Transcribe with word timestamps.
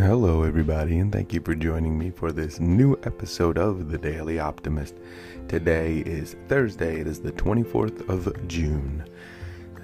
Hello, 0.00 0.44
everybody, 0.44 0.98
and 0.98 1.12
thank 1.12 1.34
you 1.34 1.42
for 1.42 1.54
joining 1.54 1.98
me 1.98 2.08
for 2.08 2.32
this 2.32 2.58
new 2.58 2.98
episode 3.02 3.58
of 3.58 3.90
The 3.90 3.98
Daily 3.98 4.38
Optimist. 4.38 4.94
Today 5.46 5.98
is 5.98 6.36
Thursday, 6.48 7.02
it 7.02 7.06
is 7.06 7.20
the 7.20 7.32
24th 7.32 8.08
of 8.08 8.48
June. 8.48 9.04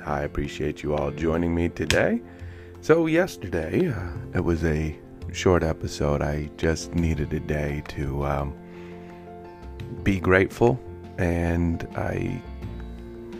I 0.07 0.23
appreciate 0.23 0.82
you 0.82 0.95
all 0.95 1.11
joining 1.11 1.55
me 1.55 1.68
today. 1.68 2.23
So, 2.80 3.05
yesterday, 3.05 3.91
uh, 3.91 4.09
it 4.32 4.41
was 4.41 4.64
a 4.64 4.98
short 5.34 5.62
episode. 5.62 6.23
I 6.23 6.48
just 6.57 6.95
needed 6.95 7.35
a 7.35 7.41
day 7.41 7.83
to 7.89 8.25
um, 8.25 8.55
be 10.03 10.19
grateful, 10.19 10.80
and 11.19 11.87
I 11.95 12.41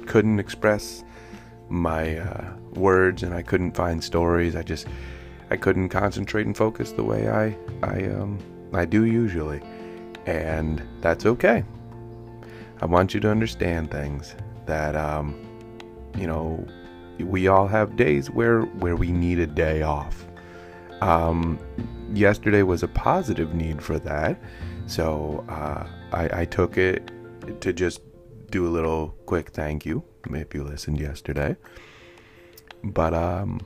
couldn't 0.04 0.38
express 0.38 1.04
my 1.70 2.18
uh, 2.18 2.52
words 2.74 3.22
and 3.22 3.34
I 3.34 3.40
couldn't 3.40 3.72
find 3.72 4.04
stories. 4.04 4.54
I 4.54 4.62
just 4.62 4.86
I 5.50 5.56
couldn't 5.56 5.91
concentrate 5.91 6.46
and 6.46 6.56
focus 6.56 6.92
the 6.92 7.05
way 7.05 7.28
I 7.28 7.56
I 7.82 8.05
um 8.06 8.38
I 8.73 8.84
do 8.84 9.05
usually. 9.05 9.60
And 10.27 10.82
that's 11.00 11.24
okay. 11.24 11.64
I 12.80 12.86
want 12.86 13.14
you 13.14 13.20
to 13.20 13.30
understand 13.30 13.91
things 13.91 14.34
that 14.66 14.96
um 14.96 15.34
you 16.16 16.27
know 16.27 16.66
we 17.20 17.48
all 17.48 17.66
have 17.66 17.96
days 17.96 18.30
where 18.30 18.62
where 18.62 18.96
we 18.96 19.12
need 19.12 19.38
a 19.38 19.46
day 19.46 19.82
off. 19.82 20.27
Um 21.00 21.58
yesterday 22.12 22.62
was 22.62 22.83
a 22.83 22.88
positive 22.88 23.55
need 23.55 23.83
for 23.83 23.98
that. 24.00 24.41
So 24.86 25.44
uh 25.48 25.86
I, 26.12 26.41
I 26.41 26.44
took 26.44 26.77
it 26.77 27.10
to 27.60 27.72
just 27.72 28.00
do 28.50 28.66
a 28.66 28.70
little 28.70 29.08
quick 29.27 29.50
thank 29.50 29.86
you 29.86 30.02
if 30.30 30.55
you 30.55 30.64
listened 30.64 30.98
yesterday. 30.98 31.56
But 32.83 33.14
um 33.14 33.60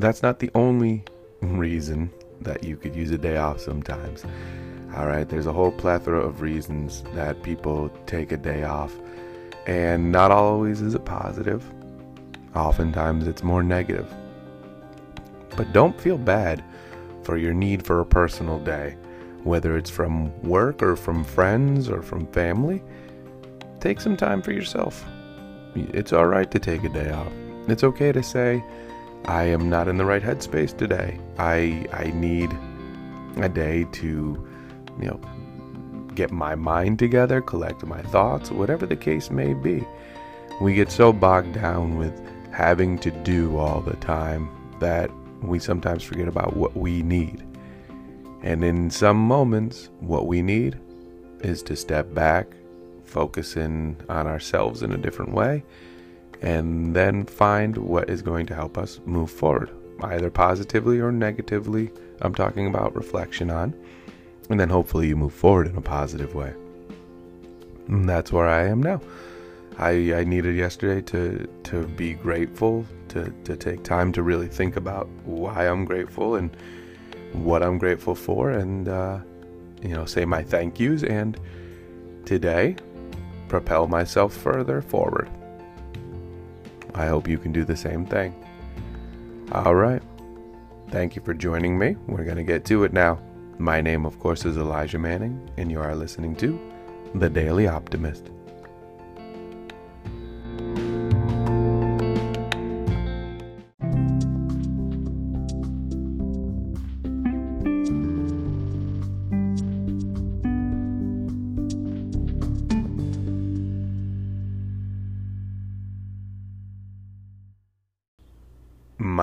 that's 0.00 0.22
not 0.22 0.38
the 0.38 0.50
only 0.54 1.04
reason 1.40 2.10
that 2.40 2.64
you 2.64 2.76
could 2.76 2.96
use 2.96 3.10
a 3.10 3.18
day 3.18 3.36
off 3.36 3.60
sometimes. 3.60 4.24
All 4.96 5.06
right, 5.06 5.28
there's 5.28 5.46
a 5.46 5.52
whole 5.52 5.70
plethora 5.70 6.20
of 6.20 6.40
reasons 6.40 7.04
that 7.14 7.42
people 7.42 7.90
take 8.06 8.32
a 8.32 8.36
day 8.36 8.64
off, 8.64 8.92
and 9.66 10.10
not 10.10 10.30
always 10.30 10.80
is 10.80 10.94
it 10.94 11.04
positive. 11.04 11.64
Oftentimes 12.56 13.28
it's 13.28 13.42
more 13.42 13.62
negative. 13.62 14.12
But 15.56 15.72
don't 15.72 16.00
feel 16.00 16.18
bad 16.18 16.64
for 17.22 17.36
your 17.36 17.52
need 17.52 17.86
for 17.86 18.00
a 18.00 18.06
personal 18.06 18.58
day, 18.58 18.96
whether 19.44 19.76
it's 19.76 19.90
from 19.90 20.40
work 20.42 20.82
or 20.82 20.96
from 20.96 21.22
friends 21.22 21.88
or 21.88 22.02
from 22.02 22.26
family. 22.28 22.82
Take 23.78 24.00
some 24.00 24.16
time 24.16 24.42
for 24.42 24.52
yourself. 24.52 25.04
It's 25.74 26.12
all 26.12 26.26
right 26.26 26.50
to 26.50 26.58
take 26.58 26.82
a 26.82 26.88
day 26.88 27.10
off. 27.10 27.32
It's 27.68 27.84
okay 27.84 28.10
to 28.10 28.22
say, 28.22 28.64
I 29.26 29.44
am 29.44 29.68
not 29.68 29.88
in 29.88 29.96
the 29.96 30.04
right 30.04 30.22
headspace 30.22 30.76
today. 30.76 31.18
I 31.38 31.86
I 31.92 32.10
need 32.14 32.50
a 33.36 33.48
day 33.48 33.84
to, 33.92 34.48
you 35.00 35.06
know, 35.06 35.20
get 36.14 36.30
my 36.30 36.54
mind 36.54 36.98
together, 36.98 37.40
collect 37.40 37.84
my 37.84 38.02
thoughts, 38.02 38.50
whatever 38.50 38.86
the 38.86 38.96
case 38.96 39.30
may 39.30 39.54
be. 39.54 39.86
We 40.60 40.74
get 40.74 40.90
so 40.90 41.12
bogged 41.12 41.54
down 41.54 41.96
with 41.96 42.20
having 42.52 42.98
to 42.98 43.10
do 43.10 43.56
all 43.56 43.80
the 43.80 43.96
time 43.96 44.48
that 44.80 45.10
we 45.42 45.58
sometimes 45.58 46.02
forget 46.02 46.28
about 46.28 46.56
what 46.56 46.76
we 46.76 47.02
need. 47.02 47.46
And 48.42 48.64
in 48.64 48.90
some 48.90 49.16
moments, 49.16 49.90
what 50.00 50.26
we 50.26 50.42
need 50.42 50.78
is 51.40 51.62
to 51.64 51.76
step 51.76 52.12
back, 52.14 52.48
focus 53.04 53.56
in 53.56 53.96
on 54.08 54.26
ourselves 54.26 54.82
in 54.82 54.92
a 54.92 54.98
different 54.98 55.32
way, 55.32 55.64
and 56.42 56.94
then 56.94 57.26
find 57.26 57.76
what 57.76 58.08
is 58.08 58.22
going 58.22 58.46
to 58.46 58.54
help 58.54 58.78
us 58.78 59.00
move 59.04 59.30
forward, 59.30 59.70
either 60.02 60.30
positively 60.30 61.00
or 61.00 61.12
negatively. 61.12 61.90
I'm 62.22 62.34
talking 62.34 62.66
about 62.66 62.94
reflection 62.96 63.50
on, 63.50 63.74
and 64.48 64.58
then 64.58 64.68
hopefully 64.68 65.08
you 65.08 65.16
move 65.16 65.34
forward 65.34 65.66
in 65.66 65.76
a 65.76 65.82
positive 65.82 66.34
way. 66.34 66.54
And 67.88 68.08
that's 68.08 68.32
where 68.32 68.46
I 68.46 68.66
am 68.66 68.82
now. 68.82 69.00
I, 69.78 70.14
I 70.14 70.24
needed 70.24 70.56
yesterday 70.56 71.00
to 71.02 71.48
to 71.64 71.86
be 71.86 72.14
grateful, 72.14 72.84
to, 73.08 73.32
to 73.44 73.56
take 73.56 73.82
time 73.82 74.12
to 74.12 74.22
really 74.22 74.48
think 74.48 74.76
about 74.76 75.08
why 75.24 75.66
I'm 75.66 75.84
grateful 75.84 76.34
and 76.34 76.54
what 77.32 77.62
I'm 77.62 77.78
grateful 77.78 78.14
for, 78.14 78.50
and 78.50 78.88
uh, 78.88 79.18
you 79.82 79.94
know, 79.94 80.04
say 80.04 80.24
my 80.24 80.42
thank 80.42 80.78
yous, 80.78 81.02
and 81.02 81.38
today 82.26 82.76
propel 83.48 83.86
myself 83.86 84.34
further 84.34 84.82
forward. 84.82 85.28
I 86.94 87.06
hope 87.06 87.28
you 87.28 87.38
can 87.38 87.52
do 87.52 87.64
the 87.64 87.76
same 87.76 88.06
thing. 88.06 88.34
All 89.52 89.74
right. 89.74 90.02
Thank 90.90 91.16
you 91.16 91.22
for 91.22 91.34
joining 91.34 91.78
me. 91.78 91.96
We're 92.06 92.24
going 92.24 92.36
to 92.36 92.44
get 92.44 92.64
to 92.66 92.84
it 92.84 92.92
now. 92.92 93.20
My 93.58 93.80
name, 93.80 94.06
of 94.06 94.18
course, 94.18 94.44
is 94.44 94.56
Elijah 94.56 94.98
Manning, 94.98 95.50
and 95.56 95.70
you 95.70 95.80
are 95.80 95.94
listening 95.94 96.34
to 96.36 96.58
The 97.14 97.28
Daily 97.28 97.68
Optimist. 97.68 98.30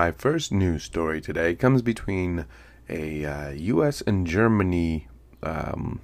My 0.07 0.11
first 0.13 0.53
news 0.53 0.85
story 0.85 1.19
today 1.19 1.53
comes 1.53 1.81
between 1.81 2.45
a 2.87 3.25
uh, 3.25 3.49
U.S. 3.49 3.99
and 3.99 4.25
Germany 4.25 5.09
um, 5.43 5.99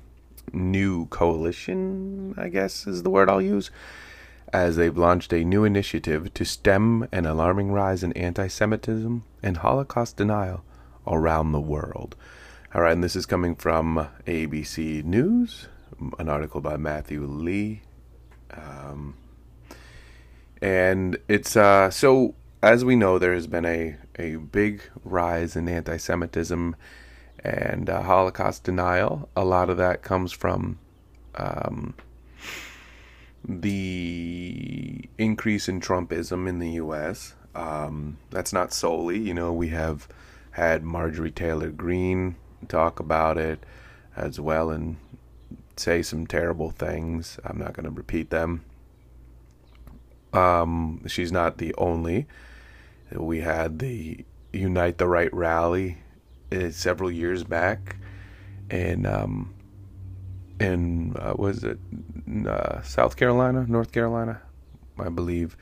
new 0.51 1.05
coalition, 1.05 2.35
I 2.37 2.49
guess 2.49 2.85
is 2.85 3.03
the 3.03 3.09
word 3.09 3.29
I'll 3.29 3.41
use, 3.41 3.71
as 4.51 4.75
they've 4.75 4.97
launched 4.97 5.31
a 5.31 5.45
new 5.45 5.63
initiative 5.63 6.33
to 6.33 6.43
stem 6.43 7.07
an 7.13 7.25
alarming 7.25 7.71
rise 7.71 8.03
in 8.03 8.11
anti 8.11 8.47
Semitism 8.47 9.23
and 9.41 9.55
Holocaust 9.55 10.17
denial 10.17 10.65
around 11.07 11.53
the 11.53 11.61
world. 11.61 12.17
All 12.75 12.81
right, 12.81 12.91
and 12.91 13.05
this 13.05 13.15
is 13.15 13.25
coming 13.25 13.55
from 13.55 14.09
ABC 14.27 15.05
News, 15.05 15.69
an 16.19 16.27
article 16.27 16.59
by 16.59 16.75
Matthew 16.75 17.25
Lee. 17.25 17.83
Um, 18.51 19.15
and 20.61 21.17
it's 21.29 21.55
uh, 21.55 21.89
so 21.89 22.35
as 22.63 22.85
we 22.85 22.95
know, 22.95 23.19
there 23.19 23.33
has 23.33 23.45
been 23.45 23.65
a, 23.65 23.97
a 24.17 24.37
big 24.37 24.81
rise 25.03 25.57
in 25.57 25.67
anti 25.67 25.97
Semitism 25.97 26.77
and 27.43 27.89
uh, 27.89 28.01
Holocaust 28.01 28.63
denial. 28.63 29.27
A 29.35 29.43
lot 29.43 29.69
of 29.69 29.75
that 29.77 30.01
comes 30.01 30.31
from 30.31 30.79
um, 31.35 31.93
the 33.43 35.09
increase 35.17 35.67
in 35.67 35.81
Trumpism 35.81 36.47
in 36.47 36.59
the 36.59 36.71
U.S. 36.71 37.35
Um, 37.53 38.17
that's 38.29 38.53
not 38.53 38.71
solely, 38.71 39.19
you 39.19 39.33
know, 39.33 39.51
we 39.51 39.67
have 39.69 40.07
had 40.51 40.83
Marjorie 40.83 41.31
Taylor 41.31 41.69
Greene 41.69 42.37
talk 42.69 42.97
about 42.97 43.37
it 43.37 43.65
as 44.15 44.39
well 44.39 44.69
and 44.69 44.95
say 45.75 46.01
some 46.01 46.25
terrible 46.25 46.71
things. 46.71 47.39
I'm 47.43 47.57
not 47.57 47.73
going 47.73 47.83
to 47.83 47.91
repeat 47.91 48.29
them. 48.29 48.63
Um, 50.31 51.01
she's 51.07 51.31
not 51.31 51.57
the 51.57 51.75
only 51.77 52.25
we 53.15 53.41
had 53.41 53.79
the 53.79 54.25
Unite 54.51 54.97
the 54.97 55.07
Right 55.07 55.33
rally 55.33 55.97
uh, 56.51 56.69
several 56.69 57.11
years 57.11 57.43
back, 57.43 57.97
and 58.69 59.07
um, 59.07 59.53
in 60.59 61.15
uh, 61.17 61.33
was 61.35 61.63
it 61.63 61.79
uh, 62.47 62.81
South 62.81 63.15
Carolina, 63.15 63.65
North 63.67 63.91
Carolina, 63.91 64.41
I 64.99 65.09
believe, 65.09 65.57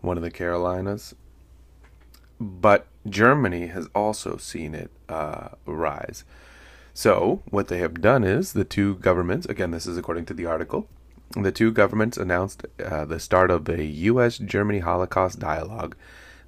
one 0.00 0.16
of 0.16 0.22
the 0.22 0.30
Carolinas. 0.30 1.14
But 2.38 2.86
Germany 3.08 3.68
has 3.68 3.88
also 3.94 4.36
seen 4.36 4.74
it 4.74 4.90
uh, 5.08 5.48
rise. 5.64 6.24
So 6.92 7.42
what 7.50 7.68
they 7.68 7.78
have 7.78 8.00
done 8.00 8.24
is 8.24 8.52
the 8.52 8.64
two 8.64 8.96
governments. 8.96 9.46
Again, 9.46 9.70
this 9.70 9.86
is 9.86 9.96
according 9.96 10.26
to 10.26 10.34
the 10.34 10.46
article. 10.46 10.88
The 11.32 11.52
two 11.52 11.72
governments 11.72 12.16
announced 12.16 12.64
uh, 12.82 13.04
the 13.04 13.18
start 13.18 13.50
of 13.50 13.68
a 13.68 13.84
U.S. 13.84 14.38
Germany 14.38 14.78
Holocaust 14.78 15.38
dialogue 15.38 15.96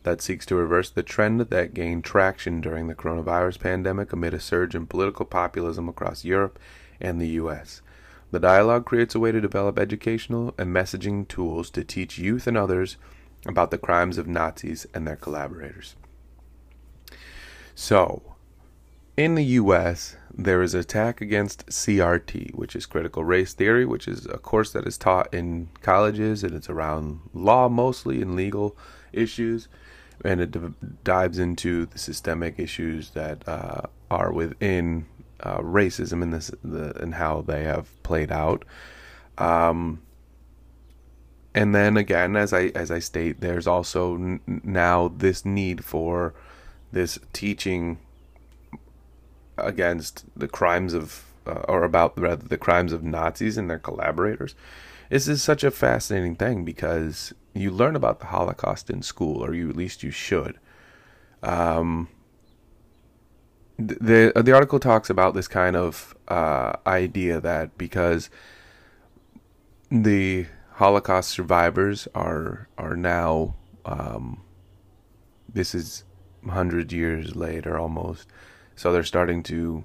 that 0.09 0.23
seeks 0.23 0.47
to 0.47 0.55
reverse 0.55 0.89
the 0.89 1.03
trend 1.03 1.39
that 1.39 1.75
gained 1.75 2.03
traction 2.03 2.63
during 2.63 2.89
the 2.89 2.95
coronavirus 2.95 3.61
pandemic 3.61 4.11
amid 4.11 4.33
a 4.33 4.41
surge 4.41 4.75
in 4.75 4.87
political 4.87 5.27
populism 5.27 5.87
across 5.87 6.25
Europe 6.25 6.59
and 6.99 7.21
the 7.21 7.29
US. 7.43 7.83
The 8.31 8.41
dialogue 8.41 8.87
creates 8.87 9.15
a 9.15 9.21
way 9.21 9.33
to 9.33 9.41
develop 9.41 9.79
educational 9.79 10.55
and 10.57 10.75
messaging 10.75 11.29
tools 11.29 11.69
to 11.71 11.85
teach 11.85 12.19
youth 12.19 12.47
and 12.47 12.57
others 12.57 12.97
about 13.45 13.71
the 13.71 13.77
crimes 13.77 14.17
of 14.17 14.27
Nazis 14.27 14.87
and 14.95 15.07
their 15.07 15.17
collaborators. 15.17 15.95
So, 17.75 18.23
in 19.15 19.35
the 19.35 19.45
US, 19.45 20.17
there 20.33 20.63
is 20.63 20.73
attack 20.73 21.21
against 21.21 21.67
CRT, 21.67 22.55
which 22.55 22.75
is 22.75 22.87
critical 22.87 23.25
race 23.25 23.53
theory, 23.53 23.85
which 23.85 24.09
is 24.09 24.25
a 24.25 24.39
course 24.39 24.73
that 24.73 24.87
is 24.87 24.97
taught 24.97 25.33
in 25.35 25.69
colleges 25.83 26.43
and 26.43 26.55
it's 26.55 26.71
around 26.71 27.21
law 27.35 27.69
mostly 27.69 28.23
and 28.23 28.35
legal 28.35 28.75
issues 29.13 29.69
and 30.25 30.41
it 30.41 31.05
dives 31.05 31.39
into 31.39 31.87
the 31.87 31.99
systemic 31.99 32.59
issues 32.59 33.11
that 33.11 33.47
uh, 33.49 33.83
are 34.11 34.33
within 34.33 35.07
uh, 35.41 35.59
racism 35.59 36.23
and 36.23 36.33
this 36.33 36.51
the, 36.65 37.01
and 37.01 37.15
how 37.15 37.43
they 37.43 37.65
have 37.65 38.03
played 38.03 38.33
out. 38.33 38.65
Um, 39.37 40.03
and 41.55 41.75
then 41.75 41.97
again, 41.97 42.37
as 42.37 42.53
I 42.53 42.67
as 42.75 42.91
I 42.91 42.99
state, 42.99 43.41
there's 43.41 43.67
also 43.67 44.15
n- 44.15 44.41
now 44.65 45.09
this 45.09 45.45
need 45.45 45.85
for 45.85 46.35
this 46.93 47.19
teaching 47.33 47.99
against 49.57 50.25
the 50.37 50.49
crimes 50.49 50.95
of 50.95 51.25
uh, 51.47 51.65
or 51.69 51.85
about 51.85 52.19
rather 52.19 52.47
the 52.47 52.59
crimes 52.59 52.93
of 52.93 53.03
Nazis 53.03 53.57
and 53.57 53.71
their 53.71 53.79
collaborators. 53.79 54.55
This 55.09 55.27
is 55.27 55.43
such 55.43 55.65
a 55.65 55.71
fascinating 55.71 56.37
thing 56.37 56.65
because 56.65 57.33
you 57.55 57.71
learn 57.71 57.97
about 57.97 58.21
the 58.21 58.27
Holocaust 58.27 58.91
in 58.91 59.03
school, 59.03 59.43
or 59.43 59.55
you 59.55 59.69
at 59.71 59.77
least 59.77 60.03
you 60.03 60.11
should. 60.11 60.59
Um, 61.43 62.09
the 63.79 64.33
the 64.35 64.53
article 64.53 64.81
talks 64.81 65.09
about 65.09 65.35
this 65.35 65.49
kind 65.49 65.77
of 65.77 66.17
uh, 66.27 66.75
idea 66.87 67.41
that 67.41 67.79
because 67.79 68.29
the 69.91 70.47
Holocaust 70.73 71.31
survivors 71.31 72.09
are 72.15 72.69
are 72.77 72.97
now 72.97 73.55
um, 73.85 74.43
this 75.53 75.75
is 75.75 76.05
hundred 76.49 76.93
years 76.93 77.37
later 77.37 77.79
almost, 77.79 78.29
so 78.77 78.93
they're 78.93 79.03
starting 79.03 79.43
to 79.45 79.85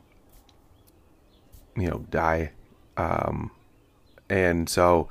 you 1.75 1.89
know 1.89 2.05
die, 2.09 2.51
um, 2.97 3.51
and 4.33 4.67
so 4.67 5.07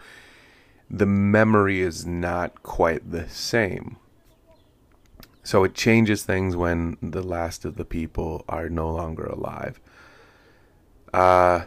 the 0.91 1.07
memory 1.07 1.81
is 1.81 2.05
not 2.05 2.65
quite 2.65 3.13
the 3.13 3.29
same. 3.29 3.97
So 5.45 5.63
it 5.63 5.75
changes 5.75 6.25
things 6.25 6.57
when 6.57 6.97
the 7.01 7.23
last 7.23 7.65
of 7.65 7.77
the 7.77 7.85
people 7.85 8.45
are 8.49 8.69
no 8.69 8.91
longer 8.91 9.25
alive. 9.25 9.81
Uh, 11.15 11.67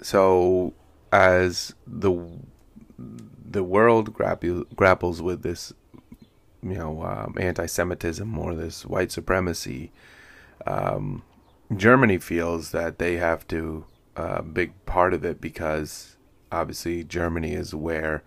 so 0.00 0.72
as 1.12 1.74
the 1.84 2.12
the 3.50 3.64
world 3.64 4.12
grapple, 4.12 4.64
grapples 4.76 5.20
with 5.20 5.42
this, 5.42 5.72
you 6.62 6.74
know, 6.74 7.02
um, 7.02 7.34
anti-Semitism 7.38 8.38
or 8.38 8.54
this 8.54 8.86
white 8.86 9.12
supremacy, 9.12 9.92
um, 10.66 11.22
Germany 11.76 12.18
feels 12.18 12.70
that 12.70 12.98
they 12.98 13.16
have 13.16 13.46
to 13.48 13.84
a 14.16 14.20
uh, 14.20 14.42
big 14.42 14.72
part 14.86 15.12
of 15.12 15.24
it 15.24 15.40
because 15.40 16.14
obviously 16.54 17.04
Germany 17.04 17.52
is 17.52 17.74
where 17.74 18.22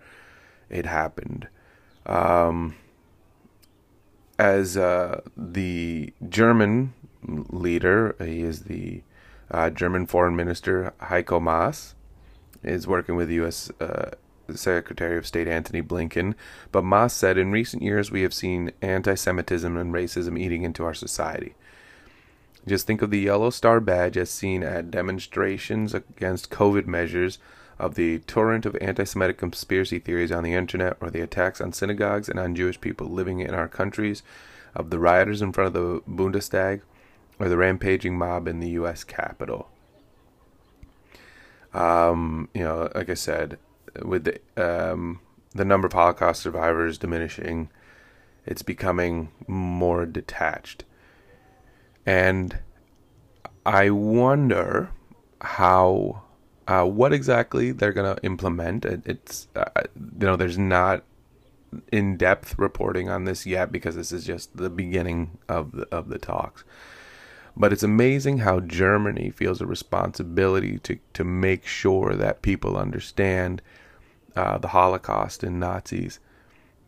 it 0.70 0.86
happened. 0.86 1.48
Um, 2.06 2.76
as 4.38 4.76
uh, 4.76 5.22
the 5.36 6.12
German 6.28 6.94
leader, 7.26 8.14
he 8.20 8.42
is 8.42 8.62
the 8.62 9.02
uh, 9.50 9.70
German 9.70 10.06
Foreign 10.06 10.36
Minister 10.36 10.92
Heiko 11.02 11.40
Maas, 11.40 11.94
is 12.62 12.86
working 12.86 13.16
with 13.16 13.30
U.S. 13.30 13.70
Uh, 13.80 14.10
Secretary 14.54 15.18
of 15.18 15.26
State 15.26 15.48
Antony 15.48 15.82
Blinken. 15.82 16.34
But 16.72 16.84
Maas 16.84 17.12
said, 17.12 17.38
in 17.38 17.50
recent 17.50 17.82
years, 17.82 18.10
we 18.10 18.22
have 18.22 18.34
seen 18.34 18.72
anti 18.80 19.14
Semitism 19.14 19.76
and 19.76 19.92
racism 19.92 20.38
eating 20.38 20.62
into 20.62 20.84
our 20.84 20.94
society. 20.94 21.54
Just 22.66 22.86
think 22.86 23.02
of 23.02 23.10
the 23.10 23.20
yellow 23.20 23.50
star 23.50 23.80
badge 23.80 24.16
as 24.16 24.30
seen 24.30 24.62
at 24.62 24.90
demonstrations 24.90 25.94
against 25.94 26.50
COVID 26.50 26.86
measures 26.86 27.38
of 27.78 27.94
the 27.94 28.18
torrent 28.20 28.66
of 28.66 28.76
anti 28.80 29.04
Semitic 29.04 29.38
conspiracy 29.38 29.98
theories 29.98 30.32
on 30.32 30.42
the 30.42 30.54
internet 30.54 30.96
or 31.00 31.10
the 31.10 31.20
attacks 31.20 31.60
on 31.60 31.72
synagogues 31.72 32.28
and 32.28 32.38
on 32.38 32.54
Jewish 32.54 32.80
people 32.80 33.06
living 33.06 33.40
in 33.40 33.54
our 33.54 33.68
countries, 33.68 34.22
of 34.74 34.90
the 34.90 34.98
rioters 34.98 35.42
in 35.42 35.52
front 35.52 35.68
of 35.68 35.72
the 35.74 36.00
Bundestag, 36.10 36.82
or 37.38 37.48
the 37.48 37.56
rampaging 37.56 38.18
mob 38.18 38.48
in 38.48 38.60
the 38.60 38.70
U.S. 38.70 39.04
Capitol. 39.04 39.68
Um, 41.72 42.48
you 42.54 42.62
know, 42.62 42.90
like 42.94 43.10
I 43.10 43.14
said, 43.14 43.58
with 44.02 44.24
the, 44.24 44.40
um, 44.56 45.20
the 45.54 45.64
number 45.64 45.86
of 45.86 45.92
Holocaust 45.92 46.42
survivors 46.42 46.98
diminishing, 46.98 47.70
it's 48.46 48.62
becoming 48.62 49.30
more 49.46 50.06
detached. 50.06 50.84
And 52.06 52.58
I 53.66 53.90
wonder 53.90 54.90
how 55.40 56.22
uh, 56.68 56.84
what 56.84 57.14
exactly 57.14 57.72
they're 57.72 57.94
going 57.94 58.14
to 58.14 58.22
implement. 58.24 58.84
It, 58.84 59.02
it's 59.06 59.48
uh, 59.56 59.64
you 59.96 60.26
know 60.26 60.36
there's 60.36 60.58
not 60.58 61.02
in 61.90 62.16
depth 62.16 62.58
reporting 62.58 63.08
on 63.08 63.24
this 63.24 63.46
yet 63.46 63.72
because 63.72 63.96
this 63.96 64.12
is 64.12 64.24
just 64.24 64.56
the 64.56 64.70
beginning 64.70 65.38
of 65.48 65.72
the 65.72 65.88
of 65.90 66.10
the 66.10 66.18
talks. 66.18 66.64
But 67.56 67.72
it's 67.72 67.82
amazing 67.82 68.38
how 68.38 68.60
Germany 68.60 69.30
feels 69.30 69.62
a 69.62 69.66
responsibility 69.66 70.78
to 70.80 70.98
to 71.14 71.24
make 71.24 71.66
sure 71.66 72.14
that 72.14 72.42
people 72.42 72.76
understand 72.76 73.62
uh, 74.36 74.58
the 74.58 74.68
Holocaust 74.68 75.42
and 75.42 75.58
Nazis. 75.58 76.20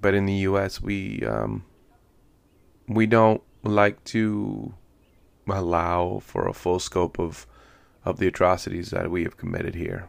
But 0.02 0.14
in 0.14 0.26
the 0.26 0.34
U.S., 0.50 0.82
we 0.82 1.24
um, 1.24 1.64
we 2.86 3.06
don't 3.06 3.42
like 3.62 4.04
to 4.04 4.74
allow 5.48 6.20
for 6.22 6.46
a 6.46 6.52
full 6.52 6.78
scope 6.78 7.18
of 7.18 7.46
of 8.04 8.18
the 8.18 8.26
atrocities 8.26 8.90
that 8.90 9.10
we 9.10 9.24
have 9.24 9.36
committed 9.36 9.74
here. 9.74 10.08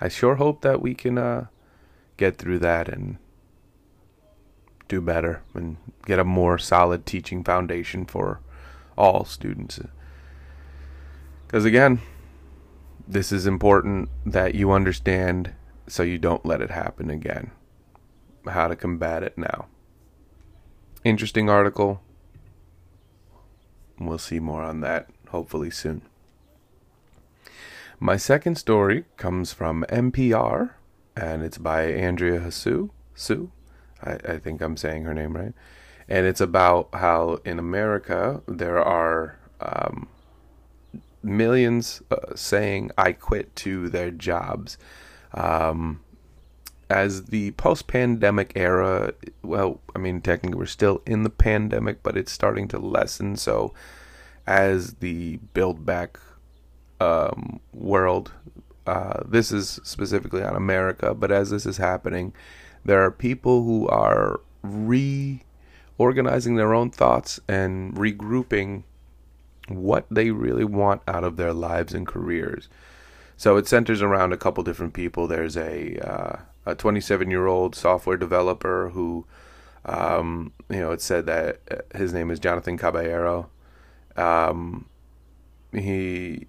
I 0.00 0.08
sure 0.08 0.36
hope 0.36 0.60
that 0.62 0.80
we 0.80 0.94
can 0.94 1.18
uh, 1.18 1.46
get 2.16 2.38
through 2.38 2.58
that 2.60 2.88
and 2.88 3.18
do 4.88 5.00
better 5.00 5.42
and 5.54 5.76
get 6.04 6.18
a 6.18 6.24
more 6.24 6.58
solid 6.58 7.06
teaching 7.06 7.42
foundation 7.42 8.04
for 8.04 8.40
all 8.96 9.24
students. 9.24 9.80
Because 11.46 11.64
again, 11.64 12.00
this 13.06 13.32
is 13.32 13.46
important 13.46 14.08
that 14.24 14.54
you 14.54 14.70
understand 14.70 15.52
so 15.88 16.02
you 16.02 16.18
don't 16.18 16.44
let 16.44 16.60
it 16.60 16.70
happen 16.70 17.10
again. 17.10 17.50
How 18.46 18.68
to 18.68 18.76
combat 18.76 19.22
it 19.22 19.36
now. 19.36 19.66
Interesting 21.04 21.48
article. 21.48 22.02
We'll 23.98 24.18
see 24.18 24.40
more 24.40 24.62
on 24.62 24.80
that 24.80 25.08
hopefully 25.28 25.70
soon. 25.70 26.02
My 27.98 28.16
second 28.16 28.56
story 28.56 29.04
comes 29.16 29.52
from 29.52 29.84
NPR, 29.88 30.72
and 31.16 31.42
it's 31.42 31.58
by 31.58 31.84
Andrea 31.84 32.40
Hasu. 32.40 32.90
Sue, 33.14 33.50
I, 34.02 34.18
I 34.28 34.38
think 34.38 34.60
I'm 34.60 34.76
saying 34.76 35.04
her 35.04 35.14
name 35.14 35.34
right. 35.34 35.54
And 36.08 36.26
it's 36.26 36.40
about 36.40 36.90
how 36.92 37.40
in 37.44 37.58
America 37.58 38.42
there 38.46 38.82
are 38.82 39.38
um, 39.60 40.08
millions 41.22 42.02
uh, 42.10 42.34
saying 42.34 42.90
"I 42.98 43.12
quit" 43.12 43.56
to 43.56 43.88
their 43.88 44.10
jobs. 44.10 44.76
Um, 45.32 46.00
as 46.88 47.24
the 47.24 47.50
post-pandemic 47.52 48.52
era, 48.54 49.12
well, 49.42 49.80
I 49.94 49.98
mean, 49.98 50.20
technically 50.20 50.58
we're 50.58 50.66
still 50.66 51.02
in 51.04 51.24
the 51.24 51.30
pandemic, 51.30 52.02
but 52.02 52.16
it's 52.16 52.30
starting 52.30 52.68
to 52.68 52.78
lessen. 52.78 53.36
So 53.36 53.74
as 54.46 54.94
the 54.94 55.36
build 55.54 55.84
back 55.84 56.18
um, 57.00 57.60
world. 57.72 58.32
Uh, 58.86 59.22
this 59.26 59.50
is 59.50 59.80
specifically 59.82 60.42
on 60.42 60.54
America, 60.54 61.14
but 61.14 61.32
as 61.32 61.50
this 61.50 61.66
is 61.66 61.76
happening, 61.78 62.32
there 62.84 63.02
are 63.02 63.10
people 63.10 63.64
who 63.64 63.88
are 63.88 64.40
reorganizing 64.62 66.54
their 66.54 66.72
own 66.72 66.90
thoughts 66.90 67.40
and 67.48 67.94
regrouping 67.94 68.84
what 69.68 70.06
they 70.10 70.30
really 70.30 70.64
want 70.64 71.02
out 71.08 71.24
of 71.24 71.36
their 71.36 71.52
lives 71.52 71.92
and 71.92 72.06
careers. 72.06 72.68
So 73.36 73.56
it 73.56 73.66
centers 73.66 74.00
around 74.00 74.32
a 74.32 74.36
couple 74.36 74.62
different 74.62 74.94
people. 74.94 75.26
There's 75.26 75.56
a 75.56 75.98
uh, 75.98 76.36
a 76.64 76.74
27 76.74 77.30
year 77.30 77.46
old 77.46 77.74
software 77.74 78.16
developer 78.16 78.90
who, 78.90 79.26
um, 79.84 80.52
you 80.68 80.80
know, 80.80 80.90
it 80.92 81.00
said 81.00 81.26
that 81.26 81.60
uh, 81.70 81.96
his 81.96 82.12
name 82.12 82.30
is 82.30 82.40
Jonathan 82.40 82.76
Caballero. 82.78 83.48
Um, 84.16 84.86
he 85.72 86.46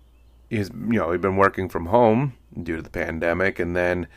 he's 0.50 0.70
you 0.70 1.00
know 1.00 1.12
he'd 1.12 1.22
been 1.22 1.36
working 1.36 1.70
from 1.70 1.88
home 1.88 2.34
due 2.62 2.76
to 2.76 2.82
the 2.82 2.90
pandemic, 2.90 3.60
and 3.60 3.76
then 3.76 4.08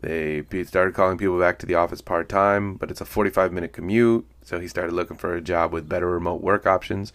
they 0.00 0.44
started 0.64 0.94
calling 0.94 1.18
people 1.18 1.38
back 1.38 1.58
to 1.58 1.66
the 1.66 1.74
office 1.74 2.00
part 2.00 2.28
time, 2.28 2.74
but 2.74 2.90
it's 2.90 3.00
a 3.00 3.04
45 3.04 3.52
minute 3.52 3.72
commute. 3.72 4.26
So 4.42 4.60
he 4.60 4.68
started 4.68 4.92
looking 4.92 5.16
for 5.16 5.34
a 5.34 5.40
job 5.40 5.72
with 5.72 5.88
better 5.88 6.08
remote 6.08 6.40
work 6.40 6.66
options 6.66 7.12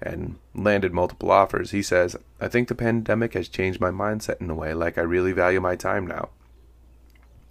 and 0.00 0.38
landed 0.54 0.92
multiple 0.92 1.30
offers. 1.30 1.72
He 1.72 1.82
says, 1.82 2.16
I 2.40 2.48
think 2.48 2.68
the 2.68 2.74
pandemic 2.74 3.34
has 3.34 3.48
changed 3.48 3.80
my 3.80 3.90
mindset 3.90 4.40
in 4.40 4.48
a 4.48 4.54
way, 4.54 4.72
like 4.74 4.96
I 4.96 5.02
really 5.02 5.32
value 5.32 5.60
my 5.60 5.76
time 5.76 6.06
now. 6.06 6.30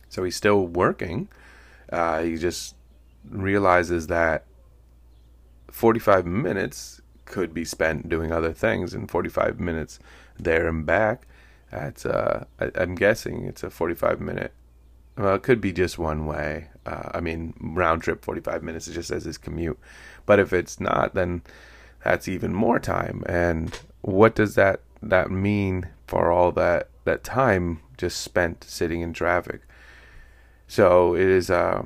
So 0.08 0.24
he's 0.24 0.36
still 0.36 0.66
working. 0.66 1.30
Uh, 1.92 2.24
he 2.24 2.38
just 2.38 2.76
realizes 3.30 4.08
that 4.08 4.46
45 5.70 6.26
minutes 6.26 6.99
could 7.30 7.54
be 7.54 7.64
spent 7.64 8.10
doing 8.10 8.34
other 8.34 8.52
things, 8.52 8.94
in 8.94 9.08
45 9.08 9.60
minutes 9.60 10.00
there 10.38 10.68
and 10.68 10.86
back. 10.86 11.26
That's 11.72 12.06
uh, 12.06 12.46
I, 12.60 12.72
am 12.76 12.96
guessing 12.96 13.46
it's 13.46 13.64
a 13.64 13.70
45 13.70 14.20
minute. 14.20 14.52
Well, 15.18 15.36
it 15.36 15.44
could 15.44 15.62
be 15.62 15.72
just 15.72 15.98
one 15.98 16.26
way. 16.26 16.68
Uh, 16.86 17.10
I 17.14 17.22
mean, 17.22 17.54
round 17.62 18.02
trip 18.02 18.24
45 18.26 18.64
minutes. 18.64 18.88
It 18.88 18.94
just 18.94 19.10
says 19.10 19.26
his 19.26 19.38
commute. 19.38 19.80
But 20.26 20.40
if 20.40 20.52
it's 20.52 20.80
not, 20.80 21.14
then 21.14 21.42
that's 22.04 22.28
even 22.28 22.54
more 22.54 22.80
time. 22.80 23.24
And 23.28 23.78
what 24.02 24.36
does 24.36 24.56
that 24.56 24.82
that 25.02 25.32
mean 25.32 25.88
for 26.08 26.32
all 26.32 26.52
that 26.52 26.90
that 27.06 27.24
time 27.24 27.80
just 27.98 28.22
spent 28.22 28.64
sitting 28.64 29.02
in 29.02 29.14
traffic? 29.14 29.62
So 30.68 31.16
it 31.16 31.28
is 31.28 31.50
a 31.50 31.86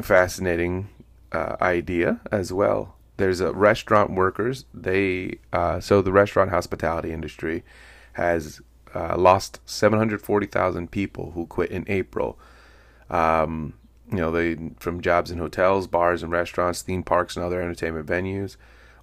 fascinating 0.00 0.88
uh, 1.32 1.56
idea 1.60 2.20
as 2.32 2.52
well. 2.52 2.97
There's 3.18 3.40
a 3.40 3.52
restaurant 3.52 4.12
workers. 4.12 4.64
They 4.72 5.38
uh, 5.52 5.80
so 5.80 6.00
the 6.00 6.12
restaurant 6.12 6.50
hospitality 6.50 7.12
industry 7.12 7.64
has 8.14 8.62
uh, 8.94 9.16
lost 9.18 9.60
740,000 9.66 10.90
people 10.90 11.32
who 11.32 11.46
quit 11.46 11.70
in 11.70 11.84
April. 11.88 12.38
Um, 13.10 13.74
you 14.10 14.18
know, 14.18 14.30
they 14.30 14.56
from 14.78 15.00
jobs 15.00 15.30
in 15.30 15.38
hotels, 15.38 15.86
bars, 15.86 16.22
and 16.22 16.32
restaurants, 16.32 16.82
theme 16.82 17.02
parks, 17.02 17.36
and 17.36 17.44
other 17.44 17.60
entertainment 17.60 18.06
venues. 18.06 18.56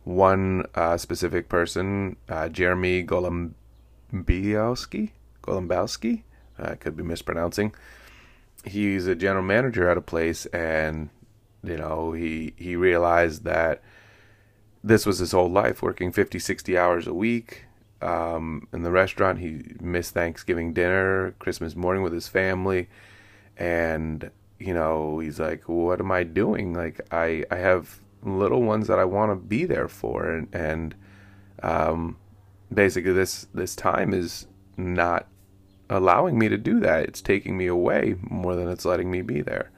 One 0.03 0.65
uh, 0.75 0.98
specific 0.98 1.50
person, 1.50 2.15
uh, 2.29 2.50
Jeremy 2.50 3.03
Golombiowski, 3.03 5.12
Golombowski, 5.43 6.24
I 6.57 6.75
could 6.75 6.95
be 6.95 7.03
mispronouncing. 7.03 7.74
He's 8.63 9.07
a 9.07 9.15
general 9.15 9.43
manager 9.43 9.89
at 9.89 9.98
a 9.98 10.01
place, 10.01 10.45
and 10.48 11.10
you 11.63 11.77
know, 11.77 12.13
he 12.13 12.53
he 12.55 12.75
realized 12.75 13.43
that 13.43 13.84
this 14.86 15.06
was 15.06 15.18
his 15.18 15.32
whole 15.32 15.50
life, 15.50 15.82
working 15.82 16.12
50, 16.12 16.38
60 16.38 16.77
hours 16.77 17.08
a 17.08 17.13
week. 17.13 17.65
Um, 18.04 18.68
in 18.72 18.84
the 18.84 18.92
restaurant, 18.92 19.39
he 19.39 19.63
missed 19.82 20.13
Thanksgiving 20.13 20.74
dinner, 20.74 21.34
Christmas 21.39 21.75
morning 21.75 22.04
with 22.04 22.13
his 22.13 22.27
family, 22.27 22.88
and 23.58 24.30
you 24.60 24.74
know, 24.74 25.20
he's 25.20 25.39
like, 25.39 25.68
"What 25.68 26.00
am 26.00 26.12
I 26.12 26.24
doing? 26.24 26.74
Like, 26.74 27.01
I 27.12 27.46
I 27.50 27.56
have 27.56 28.00
little 28.22 28.62
ones 28.62 28.88
that 28.88 29.00
I 29.00 29.06
want 29.06 29.32
to 29.32 29.36
be 29.36 29.65
there 29.65 29.88
for, 29.88 30.30
and 30.30 30.48
and 30.54 30.96
um, 31.63 32.18
basically 32.72 33.13
this 33.13 33.48
this 33.56 33.75
time 33.75 34.13
is 34.13 34.46
not 34.77 35.27
allowing 35.89 36.38
me 36.38 36.48
to 36.48 36.58
do 36.58 36.80
that. 36.82 37.06
It's 37.06 37.22
taking 37.22 37.58
me 37.58 37.65
away 37.65 38.15
more 38.22 38.56
than 38.56 38.70
it's 38.70 38.86
letting 38.86 39.10
me 39.10 39.24
be 39.24 39.42
there." 39.42 39.72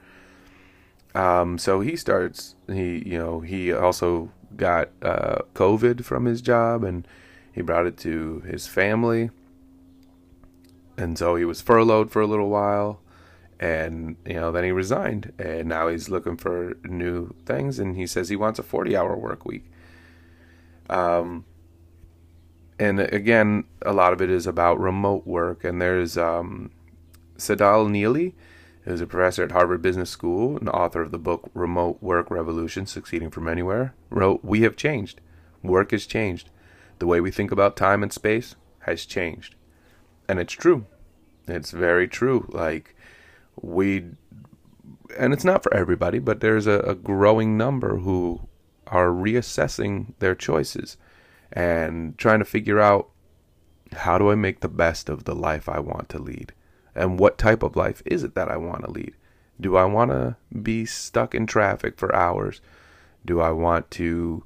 Um, 1.16 1.58
so 1.58 1.80
he 1.80 1.96
starts. 1.96 2.56
He 2.68 3.04
you 3.08 3.18
know 3.18 3.40
he 3.40 3.72
also 3.72 4.32
got 4.56 4.90
uh, 5.02 5.40
COVID 5.54 6.04
from 6.04 6.26
his 6.26 6.42
job, 6.42 6.84
and 6.84 7.08
he 7.52 7.62
brought 7.62 7.86
it 7.86 7.98
to 8.00 8.42
his 8.42 8.68
family, 8.68 9.30
and 10.98 11.18
so 11.18 11.36
he 11.36 11.46
was 11.46 11.62
furloughed 11.62 12.12
for 12.12 12.22
a 12.22 12.28
little 12.28 12.50
while 12.50 13.00
and 13.60 14.18
you 14.26 14.36
know 14.36 14.52
then 14.52 14.64
he 14.64 14.72
resigned 14.72 15.34
and 15.40 15.68
now 15.68 15.88
he's 15.88 16.10
looking 16.10 16.38
for 16.38 16.76
new 16.84 17.34
things 17.46 17.80
and 17.80 17.96
he 17.96 18.06
says 18.06 18.30
he 18.30 18.36
wants 18.36 18.60
a 18.60 18.64
40 18.64 18.96
hour 18.96 19.16
work 19.16 19.46
week. 19.46 19.66
Um 20.90 21.46
and 22.80 23.00
again 23.00 23.64
a 23.82 23.94
lot 23.94 24.14
of 24.14 24.22
it 24.22 24.30
is 24.30 24.46
about 24.46 24.80
remote 24.80 25.26
work 25.26 25.64
and 25.64 25.82
there's 25.82 26.18
um 26.18 26.72
Tsedal 27.38 27.90
Who's 28.88 29.02
a 29.02 29.06
professor 29.06 29.44
at 29.44 29.52
Harvard 29.52 29.82
Business 29.82 30.10
School 30.10 30.56
and 30.58 30.70
author 30.70 31.02
of 31.02 31.12
the 31.12 31.18
book 31.18 31.52
Remote 31.54 32.02
Work 32.02 32.32
Revolution 32.32 32.86
Succeeding 32.86 33.30
from 33.30 33.50
Anywhere. 33.50 33.94
Wrote 34.10 34.46
we 34.46 34.62
have 34.62 34.78
changed. 34.78 35.20
Work 35.62 35.92
has 35.92 36.06
changed. 36.06 36.50
The 37.00 37.06
way 37.06 37.20
we 37.20 37.30
think 37.30 37.52
about 37.52 37.76
time 37.76 38.02
and 38.02 38.14
space 38.14 38.56
has 38.80 39.06
changed. 39.06 39.56
And 40.30 40.40
it's 40.40 40.54
true. 40.54 40.86
It's 41.50 41.72
very 41.72 42.08
true. 42.08 42.48
Like 42.50 42.96
we 43.62 44.06
and 45.18 45.34
it's 45.34 45.44
not 45.44 45.64
for 45.64 45.74
everybody, 45.74 46.20
but 46.20 46.40
there's 46.40 46.66
a, 46.66 46.80
a, 46.80 46.96
growing 46.96 47.58
number 47.58 47.98
who 47.98 48.48
are 48.88 49.08
reassessing 49.08 50.14
their 50.20 50.36
choices 50.36 50.96
and 51.52 52.18
trying 52.18 52.40
to 52.40 52.46
figure 52.46 52.80
out 52.80 53.10
how 53.92 54.18
do 54.18 54.32
I 54.32 54.36
make 54.36 54.62
the 54.62 54.70
best 54.70 55.10
of 55.10 55.26
the 55.26 55.36
life 55.36 55.68
I 55.68 55.80
want 55.80 56.08
to 56.10 56.20
lead? 56.20 56.54
And 56.98 57.20
what 57.20 57.38
type 57.38 57.64
of 57.64 57.76
life 57.76 58.02
is 58.06 58.24
it 58.24 58.36
that 58.36 58.50
I 58.50 58.58
want 58.58 58.84
to 58.84 58.92
lead? 58.92 59.14
Do 59.62 59.76
I 59.78 59.86
want 59.86 60.12
to 60.12 60.36
be 60.62 60.86
stuck 60.86 61.34
in 61.34 61.46
traffic 61.46 61.98
for 61.98 62.14
hours? 62.14 62.60
Do 63.26 63.40
I 63.40 63.52
want 63.52 63.90
to 63.92 64.44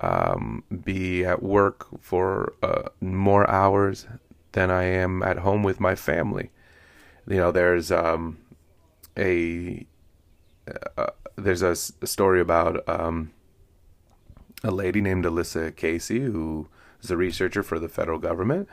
um, 0.00 0.64
be 0.84 1.24
at 1.24 1.42
work 1.42 1.86
for 2.00 2.54
uh, 2.62 2.88
more 3.00 3.48
hours 3.48 4.06
than 4.52 4.70
I 4.70 4.84
am 4.84 5.22
at 5.22 5.38
home 5.38 5.62
with 5.62 5.80
my 5.80 5.94
family? 5.94 6.50
You 7.28 7.36
know, 7.36 7.52
there's 7.52 7.90
um, 7.90 8.38
a 9.16 9.86
uh, 10.96 11.06
there's 11.36 11.62
a, 11.62 11.76
a, 12.02 12.06
story 12.06 12.40
about 12.40 12.86
um, 12.88 13.32
a 14.62 14.70
lady 14.70 15.00
named 15.00 15.24
Alyssa 15.24 15.74
Casey 15.74 16.20
who 16.20 16.68
is 17.02 17.10
a 17.10 17.16
researcher 17.16 17.62
for 17.62 17.78
the 17.78 17.88
federal 17.88 18.18
government 18.18 18.68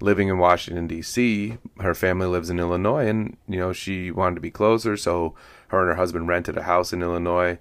living 0.00 0.28
in 0.28 0.38
Washington 0.38 0.86
D.C. 0.86 1.58
Her 1.80 1.94
family 1.94 2.26
lives 2.26 2.50
in 2.50 2.58
Illinois, 2.58 3.06
and 3.06 3.36
you 3.48 3.58
know 3.58 3.72
she 3.72 4.10
wanted 4.10 4.36
to 4.36 4.40
be 4.40 4.50
closer, 4.50 4.96
so 4.96 5.34
her 5.68 5.80
and 5.80 5.88
her 5.88 5.96
husband 5.96 6.28
rented 6.28 6.56
a 6.56 6.62
house 6.62 6.92
in 6.92 7.02
Illinois 7.02 7.58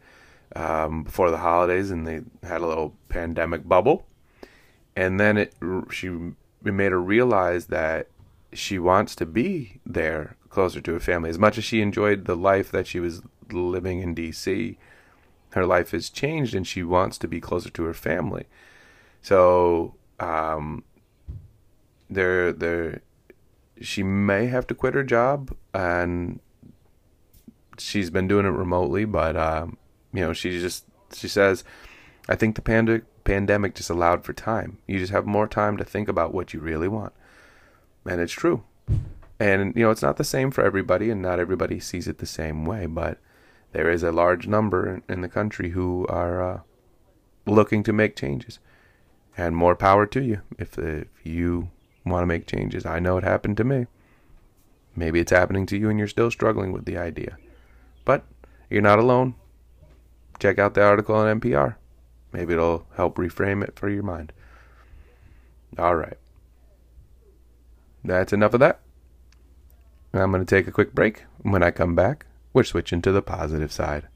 um, 0.56 1.04
before 1.04 1.32
the 1.32 1.38
holidays, 1.38 1.92
and 1.92 2.08
they 2.08 2.22
had 2.44 2.62
a 2.62 2.68
little 2.68 2.96
pandemic 3.10 3.68
bubble. 3.68 4.06
And 4.96 5.20
then 5.20 5.38
it 5.38 5.54
she 5.92 6.08
it 6.08 6.74
made 6.74 6.92
her 6.92 7.02
realize 7.02 7.68
that 7.68 8.08
she 8.54 8.80
wants 8.80 9.16
to 9.16 9.26
be 9.26 9.80
there 9.86 10.38
closer 10.50 10.80
to 10.82 10.94
her 10.94 11.00
family. 11.00 11.30
As 11.30 11.40
much 11.40 11.58
as 11.58 11.64
she 11.64 11.82
enjoyed 11.82 12.26
the 12.26 12.36
life 12.36 12.72
that 12.72 12.88
she 12.88 13.00
was 13.00 13.22
living 13.52 14.02
in 14.02 14.16
DC, 14.16 14.78
her 15.52 15.66
life 15.66 15.92
has 15.92 16.10
changed 16.10 16.56
and 16.56 16.66
she 16.66 16.84
wants 16.84 17.18
to 17.18 17.28
be 17.28 17.42
closer 17.42 17.70
to 17.70 17.84
her 17.84 17.94
family. 17.94 18.46
So, 19.22 19.96
um, 20.20 20.84
there, 22.16 22.52
there, 22.52 23.02
she 23.82 24.04
may 24.04 24.48
have 24.48 24.66
to 24.68 24.76
quit 24.76 24.94
her 24.94 25.04
job 25.04 25.56
and 25.74 26.40
she's 27.78 28.10
been 28.10 28.28
doing 28.28 28.46
it 28.46 28.50
remotely, 28.50 29.06
but, 29.06 29.36
um, 29.38 29.78
you 30.14 30.22
know, 30.22 30.34
she 30.34 30.60
just, 30.60 30.86
she 31.14 31.28
says, 31.28 31.64
I 32.28 32.36
think 32.36 32.56
the 32.56 32.62
pand- 32.62 33.04
pandemic 33.24 33.76
just 33.76 33.90
allowed 33.90 34.24
for 34.24 34.34
time. 34.34 34.80
You 34.88 34.98
just 34.98 35.12
have 35.12 35.26
more 35.26 35.48
time 35.48 35.78
to 35.78 35.84
think 35.84 36.10
about 36.10 36.34
what 36.34 36.54
you 36.54 36.60
really 36.60 36.88
want. 36.88 37.14
And 38.06 38.22
it's 38.22 38.34
true 38.34 38.64
and 39.40 39.76
you 39.76 39.84
know 39.84 39.92
it's 39.92 40.02
not 40.02 40.18
the 40.18 40.24
same 40.24 40.52
for 40.52 40.64
everybody 40.64 41.10
and 41.10 41.22
not 41.22 41.40
everybody 41.40 41.80
sees 41.80 42.08
it 42.08 42.20
the 42.20 42.26
same 42.26 42.66
way 42.66 42.86
but 42.86 43.18
there 43.74 43.90
is 43.90 44.04
a 44.04 44.12
large 44.12 44.48
number 44.48 45.02
in 45.10 45.22
the 45.22 45.28
country 45.28 45.72
who 45.72 46.06
are 46.08 46.42
uh, 46.42 46.60
looking 47.46 47.84
to 47.84 47.92
make 47.92 48.16
changes 48.16 48.60
and 49.38 49.56
more 49.56 49.76
power 49.76 50.06
to 50.06 50.24
you 50.24 50.42
if, 50.58 50.78
if 50.78 51.08
you 51.24 51.70
want 52.06 52.24
to 52.24 52.28
make 52.28 52.48
changes. 52.48 52.86
I 52.86 53.00
know 53.00 53.18
it 53.18 53.24
happened 53.24 53.58
to 53.58 53.64
me. 53.64 53.88
Maybe 54.96 55.20
it's 55.20 55.32
happening 55.32 55.66
to 55.68 55.78
you 55.78 55.90
and 55.90 56.00
you're 56.00 56.08
still 56.08 56.32
struggling 56.32 56.72
with 56.72 56.86
the 56.86 56.98
idea. 56.98 57.38
But 58.06 58.24
you're 58.70 58.82
not 58.82 59.00
alone. 59.00 59.36
Check 60.40 60.60
out 60.60 60.74
the 60.74 60.84
article 60.84 61.16
on 61.16 61.40
npr 61.40 61.76
maybe 62.36 62.54
it'll 62.54 62.86
help 62.96 63.16
reframe 63.16 63.64
it 63.64 63.80
for 63.80 63.90
your 63.90 64.04
mind. 64.04 64.34
All 65.78 65.96
right. 65.96 66.18
That's 68.04 68.34
enough 68.34 68.54
of 68.54 68.60
that. 68.60 68.82
I'm 70.14 70.32
going 70.32 70.46
to 70.46 70.56
take 70.56 70.68
a 70.68 70.72
quick 70.72 70.94
break. 70.94 71.24
When 71.42 71.64
I 71.64 71.72
come 71.72 71.96
back, 71.96 72.26
we're 72.54 72.64
switching 72.64 73.02
to 73.04 73.12
the 73.12 73.22
positive 73.22 73.72
side. 73.72 74.08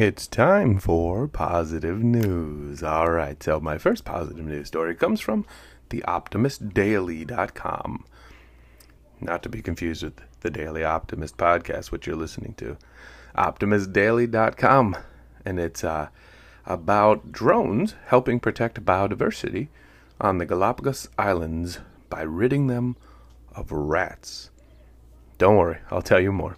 It's 0.00 0.28
time 0.28 0.78
for 0.78 1.26
positive 1.26 2.04
news. 2.04 2.84
All 2.84 3.10
right, 3.10 3.42
so 3.42 3.58
my 3.58 3.78
first 3.78 4.04
positive 4.04 4.44
news 4.44 4.68
story 4.68 4.94
comes 4.94 5.20
from 5.20 5.44
theoptimistdaily.com. 5.90 8.04
Not 9.20 9.42
to 9.42 9.48
be 9.48 9.60
confused 9.60 10.04
with 10.04 10.20
the 10.38 10.50
Daily 10.50 10.84
Optimist 10.84 11.36
podcast, 11.36 11.90
which 11.90 12.06
you're 12.06 12.14
listening 12.14 12.54
to. 12.58 12.76
Optimistdaily.com 13.36 14.96
and 15.44 15.58
it's 15.58 15.82
uh, 15.82 16.10
about 16.64 17.32
drones 17.32 17.96
helping 18.06 18.38
protect 18.38 18.84
biodiversity 18.84 19.66
on 20.20 20.38
the 20.38 20.46
Galapagos 20.46 21.08
Islands 21.18 21.80
by 22.08 22.22
ridding 22.22 22.68
them 22.68 22.94
of 23.52 23.72
rats. 23.72 24.50
Don't 25.38 25.56
worry, 25.56 25.78
I'll 25.90 26.02
tell 26.02 26.20
you 26.20 26.30
more. 26.30 26.56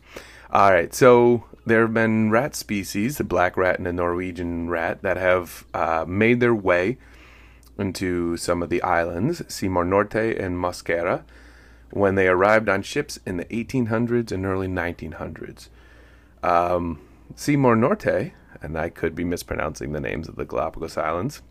All 0.53 0.73
right, 0.73 0.93
so 0.93 1.45
there 1.65 1.83
have 1.83 1.95
been 1.95 2.31
rat 2.31 2.57
species, 2.57 3.19
the 3.19 3.25
black 3.25 3.57
rat 3.57 3.79
and 3.79 3.87
the 3.87 3.93
Norwegian 3.93 4.69
rat, 4.69 5.03
that 5.03 5.17
have 5.17 5.65
uh, 5.73 6.05
made 6.09 6.41
their 6.41 6.55
way 6.55 6.99
into 7.79 8.37
some 8.37 8.63
of 8.63 8.69
the 8.69 8.83
islands, 8.83 9.43
Seymour 9.49 9.85
Norte 9.85 10.17
and 10.17 10.59
Mosquera, 10.59 11.23
when 11.91 12.17
they 12.17 12.27
arrived 12.27 12.69
on 12.69 12.83
ships 12.83 13.19
in 13.25 13.37
the 13.37 13.45
1800s 13.47 14.33
and 14.33 14.45
early 14.45 14.67
1900s. 14.67 15.69
Um, 16.43 17.01
Timor 17.37 17.77
Norte 17.77 18.33
and 18.63 18.79
I 18.79 18.89
could 18.89 19.15
be 19.15 19.25
mispronouncing 19.25 19.93
the 19.93 20.01
names 20.01 20.29
of 20.29 20.37
the 20.37 20.45
Galapagos 20.45 20.97
Islands, 20.97 21.43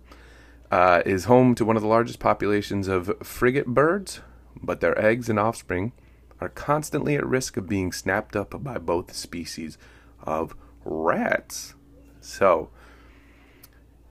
uh, 0.72 1.02
is 1.06 1.26
home 1.26 1.56
to 1.56 1.66
one 1.66 1.76
of 1.76 1.82
the 1.82 1.88
largest 1.88 2.20
populations 2.20 2.88
of 2.88 3.12
frigate 3.24 3.68
birds, 3.68 4.22
but 4.62 4.82
their 4.82 5.00
eggs 5.00 5.30
and 5.30 5.40
offspring 5.40 5.94
are 6.42 6.50
constantly 6.50 7.16
at 7.16 7.26
risk 7.26 7.58
of 7.58 7.68
being 7.68 7.92
snapped 7.92 8.36
up 8.36 8.64
by 8.64 8.78
both 8.78 9.14
species 9.14 9.78
of 10.24 10.56
rats. 10.86 11.76
So, 12.22 12.70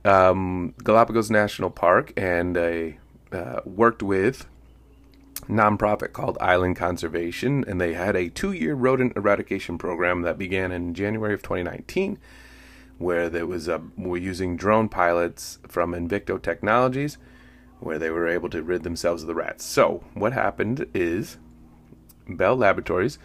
um, 0.05 0.73
Galapagos 0.83 1.29
National 1.29 1.69
Park 1.69 2.13
and 2.17 2.57
I 2.57 2.97
uh, 3.31 3.61
worked 3.65 4.01
with 4.03 4.47
nonprofit 5.47 6.13
called 6.13 6.37
Island 6.39 6.75
Conservation, 6.75 7.65
and 7.67 7.81
they 7.81 7.93
had 7.93 8.15
a 8.15 8.29
two-year 8.29 8.75
rodent 8.75 9.15
eradication 9.15 9.77
program 9.77 10.21
that 10.21 10.37
began 10.37 10.71
in 10.71 10.93
January 10.93 11.33
of 11.33 11.41
2019, 11.41 12.19
where 12.97 13.29
there 13.29 13.47
was 13.47 13.67
a 13.67 13.81
were 13.97 14.17
using 14.17 14.55
drone 14.55 14.89
pilots 14.89 15.59
from 15.67 15.93
Invicto 15.93 16.41
Technologies, 16.41 17.17
where 17.79 17.97
they 17.97 18.09
were 18.09 18.27
able 18.27 18.49
to 18.49 18.61
rid 18.61 18.83
themselves 18.83 19.23
of 19.23 19.27
the 19.27 19.35
rats. 19.35 19.65
So 19.65 20.03
what 20.13 20.33
happened 20.33 20.85
is 20.93 21.37
Bell 22.37 22.55
Laboratories 22.55 23.19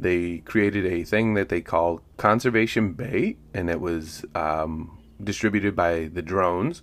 they 0.00 0.38
created 0.38 0.86
a 0.86 1.04
thing 1.04 1.34
that 1.34 1.50
they 1.50 1.60
call 1.60 2.00
Conservation 2.16 2.92
Bait, 2.92 3.38
and 3.52 3.68
it 3.68 3.80
was 3.80 4.24
um, 4.34 4.98
distributed 5.22 5.76
by 5.76 6.10
the 6.12 6.22
drones 6.22 6.82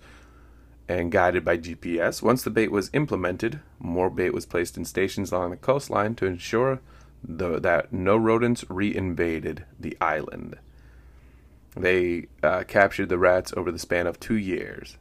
and 0.88 1.12
guided 1.12 1.44
by 1.44 1.58
GPS. 1.58 2.22
Once 2.22 2.42
the 2.42 2.50
bait 2.50 2.70
was 2.70 2.90
implemented, 2.92 3.60
more 3.78 4.08
bait 4.08 4.32
was 4.32 4.46
placed 4.46 4.76
in 4.76 4.84
stations 4.84 5.32
along 5.32 5.50
the 5.50 5.56
coastline 5.56 6.14
to 6.14 6.26
ensure 6.26 6.80
the, 7.22 7.58
that 7.58 7.92
no 7.92 8.16
rodents 8.16 8.64
reinvaded 8.64 9.64
the 9.78 9.96
island. 10.00 10.56
They 11.76 12.28
uh, 12.42 12.64
captured 12.66 13.08
the 13.08 13.18
rats 13.18 13.52
over 13.56 13.70
the 13.70 13.78
span 13.78 14.06
of 14.06 14.18
two 14.18 14.36
years. 14.36 14.96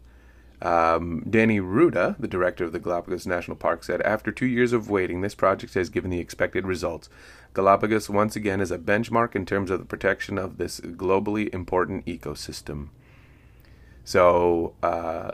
Um, 0.61 1.23
Danny 1.29 1.59
Rueda, 1.59 2.15
the 2.19 2.27
director 2.27 2.63
of 2.63 2.71
the 2.71 2.79
Galapagos 2.79 3.27
National 3.27 3.55
Park, 3.55 3.83
said, 3.83 4.01
After 4.01 4.31
two 4.31 4.47
years 4.47 4.73
of 4.73 4.89
waiting, 4.89 5.21
this 5.21 5.35
project 5.35 5.75
has 5.75 5.89
given 5.89 6.09
the 6.09 6.19
expected 6.19 6.65
results. 6.65 7.09
Galapagos 7.53 8.09
once 8.09 8.35
again 8.35 8.59
is 8.59 8.71
a 8.71 8.77
benchmark 8.77 9.35
in 9.35 9.45
terms 9.45 9.69
of 9.69 9.79
the 9.79 9.85
protection 9.85 10.37
of 10.37 10.57
this 10.57 10.79
globally 10.79 11.53
important 11.53 12.05
ecosystem. 12.05 12.89
So, 14.03 14.73
uh, 14.81 15.31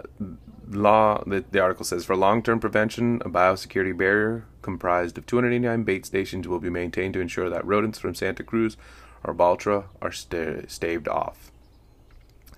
law 0.67 1.23
the, 1.25 1.45
the 1.51 1.59
article 1.59 1.85
says 1.85 2.05
for 2.05 2.15
long-term 2.15 2.59
prevention, 2.59 3.21
a 3.23 3.29
biosecurity 3.29 3.95
barrier 3.95 4.45
comprised 4.61 5.17
of 5.17 5.25
289 5.25 5.83
bait 5.83 6.05
stations 6.05 6.47
will 6.47 6.59
be 6.59 6.69
maintained 6.69 7.13
to 7.13 7.19
ensure 7.19 7.49
that 7.49 7.65
rodents 7.65 7.99
from 7.99 8.15
Santa 8.15 8.43
Cruz 8.43 8.75
or 9.23 9.33
Baltra 9.33 9.85
are 10.01 10.11
st- 10.11 10.69
staved 10.71 11.07
off. 11.07 11.51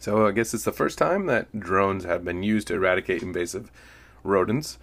So, 0.06 0.28
I 0.28 0.34
guess 0.34 0.54
it's 0.54 0.66
the 0.66 0.72
first 0.72 1.00
time 1.00 1.26
that 1.26 1.60
drones 1.60 2.04
have 2.04 2.24
been 2.24 2.44
used 2.44 2.68
to 2.68 2.76
eradicate 2.76 3.24
invasive 3.24 3.72
rodents. 4.22 4.78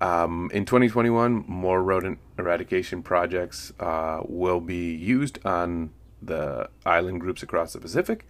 Um, 0.00 0.50
in 0.54 0.64
2021, 0.64 1.44
more 1.46 1.82
rodent 1.82 2.18
eradication 2.38 3.02
projects 3.02 3.74
uh, 3.78 4.22
will 4.26 4.60
be 4.60 4.94
used 4.94 5.38
on 5.44 5.90
the 6.22 6.70
island 6.86 7.20
groups 7.20 7.42
across 7.42 7.74
the 7.74 7.78
Pacific, 7.78 8.26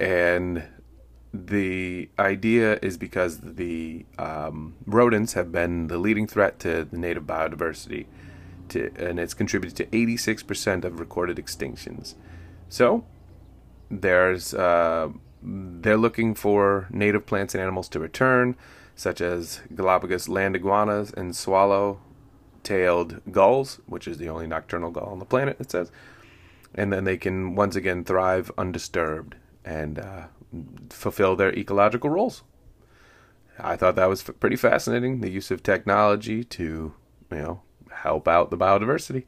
and 0.00 0.64
the 1.32 2.08
idea 2.18 2.80
is 2.82 2.98
because 2.98 3.38
the 3.38 4.06
um, 4.18 4.74
rodents 4.86 5.34
have 5.34 5.52
been 5.52 5.86
the 5.86 5.98
leading 5.98 6.26
threat 6.26 6.58
to 6.58 6.82
the 6.82 6.98
native 6.98 7.28
biodiversity, 7.28 8.06
to, 8.70 8.90
and 8.96 9.20
it's 9.20 9.34
contributed 9.34 9.76
to 9.76 9.86
86% 9.96 10.84
of 10.84 10.98
recorded 10.98 11.36
extinctions. 11.36 12.16
So, 12.68 13.04
there's 13.88 14.52
uh, 14.52 15.10
they're 15.42 15.96
looking 15.96 16.34
for 16.34 16.88
native 16.90 17.26
plants 17.26 17.54
and 17.54 17.62
animals 17.62 17.88
to 17.90 18.00
return, 18.00 18.56
such 18.94 19.20
as 19.20 19.60
Galapagos 19.74 20.28
land 20.28 20.56
iguanas 20.56 21.12
and 21.12 21.36
swallow-tailed 21.36 23.20
gulls, 23.30 23.80
which 23.86 24.08
is 24.08 24.18
the 24.18 24.28
only 24.28 24.46
nocturnal 24.46 24.90
gull 24.90 25.10
on 25.10 25.18
the 25.18 25.24
planet. 25.24 25.56
It 25.60 25.70
says, 25.70 25.92
and 26.74 26.92
then 26.92 27.04
they 27.04 27.16
can 27.16 27.54
once 27.54 27.76
again 27.76 28.04
thrive 28.04 28.50
undisturbed 28.58 29.36
and 29.64 29.98
uh, 29.98 30.26
fulfill 30.90 31.36
their 31.36 31.52
ecological 31.52 32.10
roles. 32.10 32.42
I 33.58 33.76
thought 33.76 33.96
that 33.96 34.08
was 34.08 34.22
pretty 34.22 34.56
fascinating. 34.56 35.20
The 35.20 35.30
use 35.30 35.50
of 35.50 35.62
technology 35.62 36.44
to, 36.44 36.92
you 37.30 37.36
know, 37.36 37.62
help 37.90 38.28
out 38.28 38.50
the 38.50 38.58
biodiversity. 38.58 39.24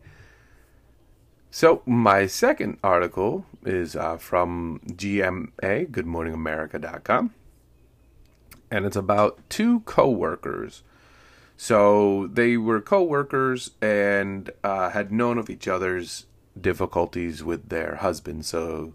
So 1.51 1.83
my 1.85 2.27
second 2.27 2.79
article 2.83 3.45
is 3.65 3.97
uh, 3.97 4.17
from 4.19 4.81
GMA, 4.87 5.91
GoodMorningAmerica.com, 5.91 7.35
and 8.71 8.87
it's 8.87 8.97
about 8.97 9.41
two 9.51 9.81
co-workers. 9.81 10.83
So 11.57 12.29
they 12.33 12.57
were 12.57 12.81
co-workers 12.81 13.73
and 13.83 14.51
uh, 14.63 14.91
had 14.91 15.13
known 15.13 15.39
of 15.39 15.51
each 15.51 15.67
other's 15.67 16.27
difficulties 16.59 17.43
with 17.43 17.69
their 17.69 17.97
husbands. 17.97 18.47
So 18.47 18.95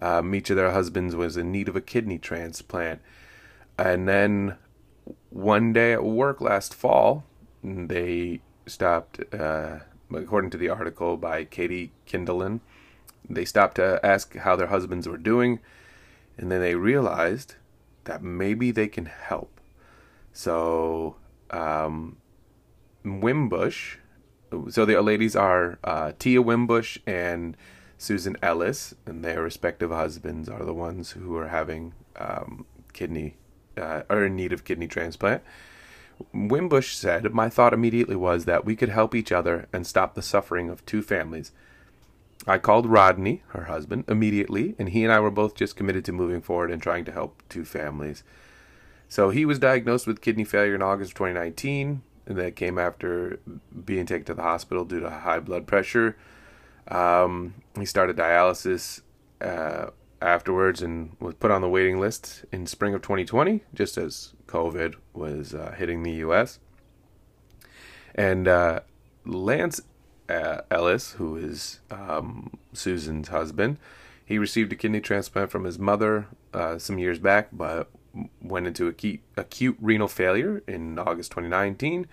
um, 0.00 0.34
each 0.34 0.50
of 0.50 0.56
their 0.56 0.70
husbands 0.72 1.16
was 1.16 1.36
in 1.36 1.50
need 1.50 1.68
of 1.68 1.76
a 1.76 1.80
kidney 1.80 2.18
transplant. 2.18 3.00
And 3.78 4.06
then 4.06 4.56
one 5.30 5.72
day 5.72 5.94
at 5.94 6.04
work 6.04 6.40
last 6.40 6.74
fall, 6.74 7.24
they 7.64 8.40
stopped, 8.66 9.20
uh, 9.34 9.78
according 10.14 10.50
to 10.50 10.58
the 10.58 10.68
article 10.68 11.16
by 11.16 11.44
Katie 11.44 11.92
Kindelan, 12.06 12.60
they 13.28 13.44
stopped 13.44 13.76
to 13.76 14.04
ask 14.04 14.34
how 14.36 14.56
their 14.56 14.68
husbands 14.68 15.08
were 15.08 15.18
doing. 15.18 15.60
And 16.38 16.50
then 16.50 16.60
they 16.60 16.74
realized 16.74 17.54
that 18.04 18.22
maybe 18.22 18.70
they 18.70 18.88
can 18.88 19.06
help. 19.06 19.60
So, 20.32 21.16
um, 21.50 22.18
Wimbush, 23.04 23.96
so 24.68 24.84
the 24.84 25.00
ladies 25.00 25.34
are 25.34 25.78
uh, 25.82 26.12
Tia 26.18 26.42
Wimbush 26.42 26.98
and 27.06 27.56
Susan 27.98 28.36
Ellis 28.42 28.94
and 29.06 29.24
their 29.24 29.42
respective 29.42 29.90
husbands 29.90 30.48
are 30.48 30.64
the 30.64 30.74
ones 30.74 31.12
who 31.12 31.36
are 31.36 31.48
having 31.48 31.94
um, 32.16 32.66
kidney 32.92 33.36
uh, 33.76 34.02
are 34.08 34.26
in 34.26 34.36
need 34.36 34.52
of 34.52 34.64
kidney 34.64 34.88
transplant. 34.88 35.42
Wimbush 36.32 36.94
said, 36.94 37.32
My 37.32 37.48
thought 37.48 37.74
immediately 37.74 38.16
was 38.16 38.44
that 38.44 38.64
we 38.64 38.76
could 38.76 38.88
help 38.88 39.14
each 39.14 39.32
other 39.32 39.68
and 39.72 39.86
stop 39.86 40.14
the 40.14 40.22
suffering 40.22 40.68
of 40.68 40.84
two 40.86 41.02
families. 41.02 41.52
I 42.46 42.58
called 42.58 42.86
Rodney, 42.86 43.42
her 43.48 43.64
husband, 43.64 44.04
immediately, 44.08 44.74
and 44.78 44.90
he 44.90 45.02
and 45.02 45.12
I 45.12 45.20
were 45.20 45.30
both 45.30 45.54
just 45.54 45.76
committed 45.76 46.04
to 46.04 46.12
moving 46.12 46.40
forward 46.40 46.70
and 46.70 46.80
trying 46.80 47.04
to 47.06 47.12
help 47.12 47.42
two 47.48 47.64
families. 47.64 48.22
So 49.08 49.30
he 49.30 49.44
was 49.44 49.58
diagnosed 49.58 50.06
with 50.06 50.20
kidney 50.20 50.44
failure 50.44 50.74
in 50.74 50.82
August 50.82 51.12
of 51.12 51.18
2019, 51.18 52.02
and 52.26 52.38
that 52.38 52.56
came 52.56 52.78
after 52.78 53.40
being 53.84 54.06
taken 54.06 54.24
to 54.26 54.34
the 54.34 54.42
hospital 54.42 54.84
due 54.84 55.00
to 55.00 55.10
high 55.10 55.40
blood 55.40 55.66
pressure. 55.66 56.16
Um, 56.88 57.54
he 57.78 57.84
started 57.84 58.16
dialysis 58.16 59.00
uh, 59.40 59.90
afterwards 60.20 60.82
and 60.82 61.16
was 61.20 61.34
put 61.34 61.50
on 61.50 61.60
the 61.60 61.68
waiting 61.68 62.00
list 62.00 62.44
in 62.52 62.66
spring 62.66 62.94
of 62.94 63.02
2020, 63.02 63.62
just 63.74 63.96
as 63.98 64.32
COVID 64.46 64.94
was 65.12 65.54
uh, 65.54 65.74
hitting 65.76 66.02
the 66.02 66.12
U.S. 66.12 66.58
And 68.14 68.48
uh, 68.48 68.80
Lance 69.24 69.80
uh, 70.28 70.62
Ellis, 70.70 71.12
who 71.12 71.36
is 71.36 71.80
um, 71.90 72.58
Susan's 72.72 73.28
husband, 73.28 73.78
he 74.24 74.38
received 74.38 74.72
a 74.72 74.76
kidney 74.76 75.00
transplant 75.00 75.50
from 75.50 75.64
his 75.64 75.78
mother 75.78 76.26
uh, 76.52 76.78
some 76.78 76.98
years 76.98 77.18
back, 77.18 77.48
but 77.52 77.90
went 78.40 78.66
into 78.66 78.88
acute, 78.88 79.20
acute 79.36 79.76
renal 79.80 80.08
failure 80.08 80.62
in 80.66 80.98
August 80.98 81.30
2019 81.32 82.06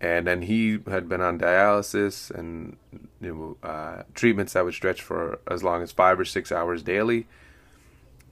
and 0.00 0.26
then 0.26 0.42
he 0.42 0.78
had 0.88 1.08
been 1.08 1.20
on 1.20 1.38
dialysis 1.38 2.30
and 2.30 2.76
you 3.20 3.56
know, 3.62 3.68
uh, 3.68 4.02
treatments 4.14 4.54
that 4.54 4.64
would 4.64 4.74
stretch 4.74 5.02
for 5.02 5.40
as 5.46 5.62
long 5.62 5.82
as 5.82 5.92
five 5.92 6.18
or 6.18 6.24
six 6.24 6.50
hours 6.50 6.82
daily. 6.82 7.26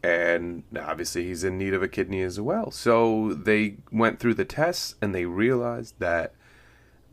And 0.03 0.63
obviously, 0.81 1.25
he's 1.25 1.45
in 1.45 1.59
need 1.59 1.75
of 1.75 1.83
a 1.83 1.89
kidney 1.89 2.23
as 2.23 2.41
well. 2.41 2.71
So 2.71 3.35
they 3.35 3.77
went 3.91 4.19
through 4.19 4.35
the 4.35 4.45
tests 4.45 4.95
and 5.03 5.15
they 5.15 5.27
realized 5.27 5.95
that 5.99 6.35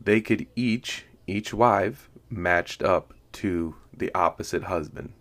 they 0.00 0.20
could 0.20 0.46
each, 0.56 1.04
each 1.26 1.52
wife, 1.52 2.08
matched 2.30 2.82
up 2.82 3.12
to 3.32 3.74
the 3.92 4.14
opposite 4.14 4.64
husband 4.64 5.12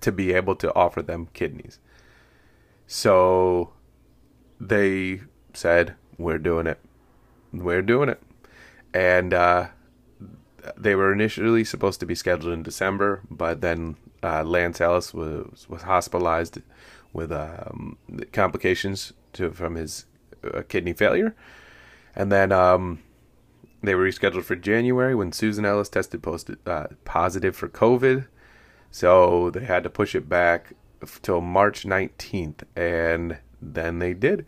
to 0.00 0.12
be 0.12 0.32
able 0.32 0.54
to 0.56 0.72
offer 0.74 1.02
them 1.02 1.28
kidneys. 1.32 1.80
So 2.86 3.72
they 4.60 5.22
said, 5.54 5.96
We're 6.18 6.38
doing 6.38 6.66
it 6.66 6.78
we're 7.62 7.82
doing 7.82 8.08
it. 8.08 8.22
And 8.92 9.34
uh, 9.34 9.68
they 10.76 10.94
were 10.94 11.12
initially 11.12 11.64
supposed 11.64 12.00
to 12.00 12.06
be 12.06 12.14
scheduled 12.14 12.52
in 12.52 12.62
December, 12.62 13.22
but 13.30 13.60
then 13.60 13.96
uh, 14.22 14.42
Lance 14.44 14.80
Ellis 14.80 15.12
was 15.12 15.66
was 15.68 15.82
hospitalized 15.82 16.58
with 17.12 17.30
um, 17.30 17.98
complications 18.32 19.12
to, 19.34 19.50
from 19.50 19.74
his 19.74 20.06
uh, 20.42 20.62
kidney 20.68 20.92
failure, 20.92 21.34
and 22.14 22.32
then 22.32 22.52
um, 22.52 23.00
they 23.82 23.94
were 23.94 24.04
rescheduled 24.04 24.44
for 24.44 24.56
January 24.56 25.14
when 25.14 25.32
Susan 25.32 25.64
Ellis 25.64 25.88
tested 25.88 26.22
posted, 26.22 26.58
uh, 26.66 26.86
positive 27.04 27.54
for 27.54 27.68
COVID, 27.68 28.26
so 28.90 29.50
they 29.50 29.64
had 29.64 29.82
to 29.82 29.90
push 29.90 30.14
it 30.14 30.28
back 30.28 30.72
till 31.20 31.40
March 31.40 31.84
nineteenth, 31.84 32.64
and 32.76 33.38
then 33.60 33.98
they 33.98 34.14
did. 34.14 34.46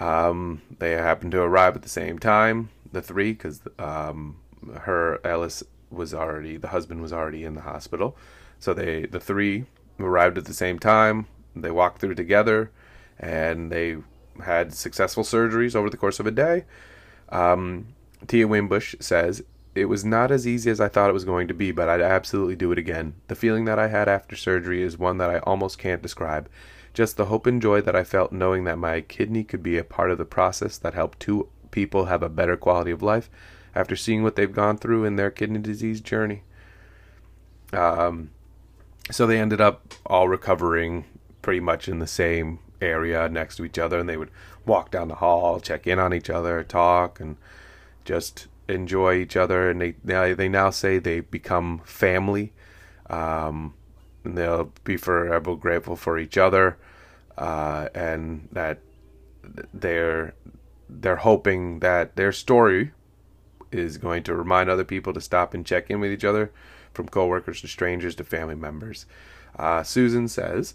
Um, 0.00 0.62
they 0.78 0.92
happened 0.92 1.32
to 1.32 1.42
arrive 1.42 1.76
at 1.76 1.82
the 1.82 1.88
same 1.88 2.18
time, 2.18 2.70
the 2.90 3.02
three, 3.02 3.32
because 3.32 3.60
um, 3.78 4.38
her 4.80 5.20
Ellis 5.24 5.62
was 5.90 6.14
already 6.14 6.56
the 6.56 6.68
husband 6.68 7.02
was 7.02 7.12
already 7.12 7.44
in 7.44 7.54
the 7.54 7.60
hospital, 7.60 8.16
so 8.58 8.72
they 8.72 9.06
the 9.06 9.20
three 9.20 9.66
arrived 9.98 10.38
at 10.38 10.46
the 10.46 10.54
same 10.54 10.78
time. 10.78 11.26
They 11.54 11.70
walked 11.70 12.00
through 12.00 12.14
together, 12.14 12.70
and 13.18 13.70
they 13.70 13.98
had 14.42 14.72
successful 14.72 15.22
surgeries 15.22 15.76
over 15.76 15.90
the 15.90 15.96
course 15.98 16.18
of 16.18 16.26
a 16.26 16.30
day. 16.30 16.64
Um, 17.28 17.88
Tia 18.26 18.48
Wimbush 18.48 18.94
says 19.00 19.42
it 19.74 19.84
was 19.84 20.04
not 20.04 20.30
as 20.30 20.46
easy 20.46 20.70
as 20.70 20.80
I 20.80 20.88
thought 20.88 21.10
it 21.10 21.14
was 21.14 21.24
going 21.24 21.48
to 21.48 21.54
be, 21.54 21.72
but 21.72 21.88
I'd 21.88 22.00
absolutely 22.00 22.56
do 22.56 22.72
it 22.72 22.78
again. 22.78 23.14
The 23.28 23.34
feeling 23.34 23.66
that 23.66 23.78
I 23.78 23.88
had 23.88 24.08
after 24.08 24.34
surgery 24.34 24.82
is 24.82 24.98
one 24.98 25.18
that 25.18 25.30
I 25.30 25.38
almost 25.40 25.78
can't 25.78 26.02
describe. 26.02 26.48
Just 26.92 27.16
the 27.16 27.26
hope 27.26 27.46
and 27.46 27.62
joy 27.62 27.80
that 27.82 27.96
I 27.96 28.04
felt 28.04 28.32
knowing 28.32 28.64
that 28.64 28.78
my 28.78 29.00
kidney 29.00 29.44
could 29.44 29.62
be 29.62 29.78
a 29.78 29.84
part 29.84 30.10
of 30.10 30.18
the 30.18 30.24
process 30.24 30.76
that 30.78 30.94
helped 30.94 31.20
two 31.20 31.48
people 31.70 32.06
have 32.06 32.22
a 32.22 32.28
better 32.28 32.56
quality 32.56 32.90
of 32.90 33.02
life 33.02 33.30
after 33.74 33.94
seeing 33.94 34.22
what 34.22 34.36
they've 34.36 34.52
gone 34.52 34.76
through 34.76 35.04
in 35.04 35.16
their 35.16 35.30
kidney 35.30 35.60
disease 35.60 36.00
journey. 36.00 36.42
Um, 37.72 38.30
so 39.10 39.26
they 39.26 39.38
ended 39.38 39.60
up 39.60 39.94
all 40.06 40.28
recovering 40.28 41.04
pretty 41.42 41.60
much 41.60 41.88
in 41.88 42.00
the 42.00 42.06
same 42.06 42.58
area 42.80 43.28
next 43.28 43.56
to 43.56 43.64
each 43.64 43.78
other, 43.78 43.98
and 43.98 44.08
they 44.08 44.16
would 44.16 44.30
walk 44.66 44.90
down 44.90 45.08
the 45.08 45.16
hall, 45.16 45.60
check 45.60 45.86
in 45.86 45.98
on 45.98 46.12
each 46.12 46.30
other, 46.30 46.62
talk, 46.62 47.20
and 47.20 47.36
just 48.04 48.46
enjoy 48.68 49.14
each 49.14 49.36
other. 49.36 49.70
And 49.70 49.80
they 49.80 49.94
now 50.04 50.34
they 50.34 50.48
now 50.48 50.70
say 50.70 50.98
they 50.98 51.20
become 51.20 51.80
family. 51.84 52.52
Um, 53.08 53.74
and 54.24 54.36
they'll 54.36 54.72
be 54.84 54.96
forever 54.96 55.56
grateful 55.56 55.96
for 55.96 56.18
each 56.18 56.36
other, 56.36 56.76
uh, 57.38 57.88
and 57.94 58.48
that 58.52 58.78
they're 59.72 60.34
they're 60.88 61.16
hoping 61.16 61.78
that 61.80 62.16
their 62.16 62.32
story 62.32 62.92
is 63.72 63.98
going 63.98 64.22
to 64.24 64.34
remind 64.34 64.68
other 64.68 64.84
people 64.84 65.12
to 65.12 65.20
stop 65.20 65.54
and 65.54 65.64
check 65.64 65.90
in 65.90 66.00
with 66.00 66.10
each 66.10 66.24
other, 66.24 66.50
from 66.92 67.08
coworkers 67.08 67.60
to 67.60 67.68
strangers 67.68 68.14
to 68.16 68.24
family 68.24 68.54
members. 68.54 69.06
Uh, 69.58 69.82
Susan 69.82 70.28
says, 70.28 70.74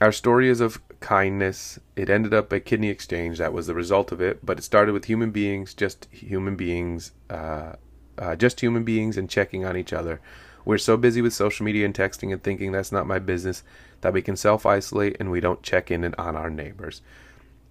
Our 0.00 0.12
story 0.12 0.48
is 0.48 0.60
of 0.60 0.80
kindness. 1.00 1.78
It 1.96 2.08
ended 2.08 2.32
up 2.32 2.52
a 2.52 2.60
kidney 2.60 2.88
exchange. 2.88 3.38
That 3.38 3.52
was 3.52 3.66
the 3.66 3.74
result 3.74 4.12
of 4.12 4.20
it, 4.20 4.44
but 4.44 4.58
it 4.58 4.62
started 4.62 4.92
with 4.92 5.06
human 5.06 5.30
beings, 5.30 5.74
just 5.74 6.08
human 6.10 6.56
beings, 6.56 7.12
uh, 7.30 7.74
uh, 8.18 8.36
just 8.36 8.60
human 8.60 8.84
beings, 8.84 9.16
and 9.16 9.28
checking 9.28 9.64
on 9.64 9.76
each 9.76 9.92
other. 9.92 10.20
We're 10.64 10.78
so 10.78 10.96
busy 10.96 11.20
with 11.20 11.32
social 11.32 11.64
media 11.64 11.84
and 11.84 11.94
texting 11.94 12.32
and 12.32 12.42
thinking 12.42 12.72
that's 12.72 12.92
not 12.92 13.06
my 13.06 13.18
business 13.18 13.62
that 14.00 14.12
we 14.12 14.22
can 14.22 14.36
self 14.36 14.64
isolate 14.66 15.16
and 15.18 15.30
we 15.30 15.40
don't 15.40 15.62
check 15.62 15.90
in 15.90 16.04
and 16.04 16.14
on 16.16 16.36
our 16.36 16.50
neighbors. 16.50 17.02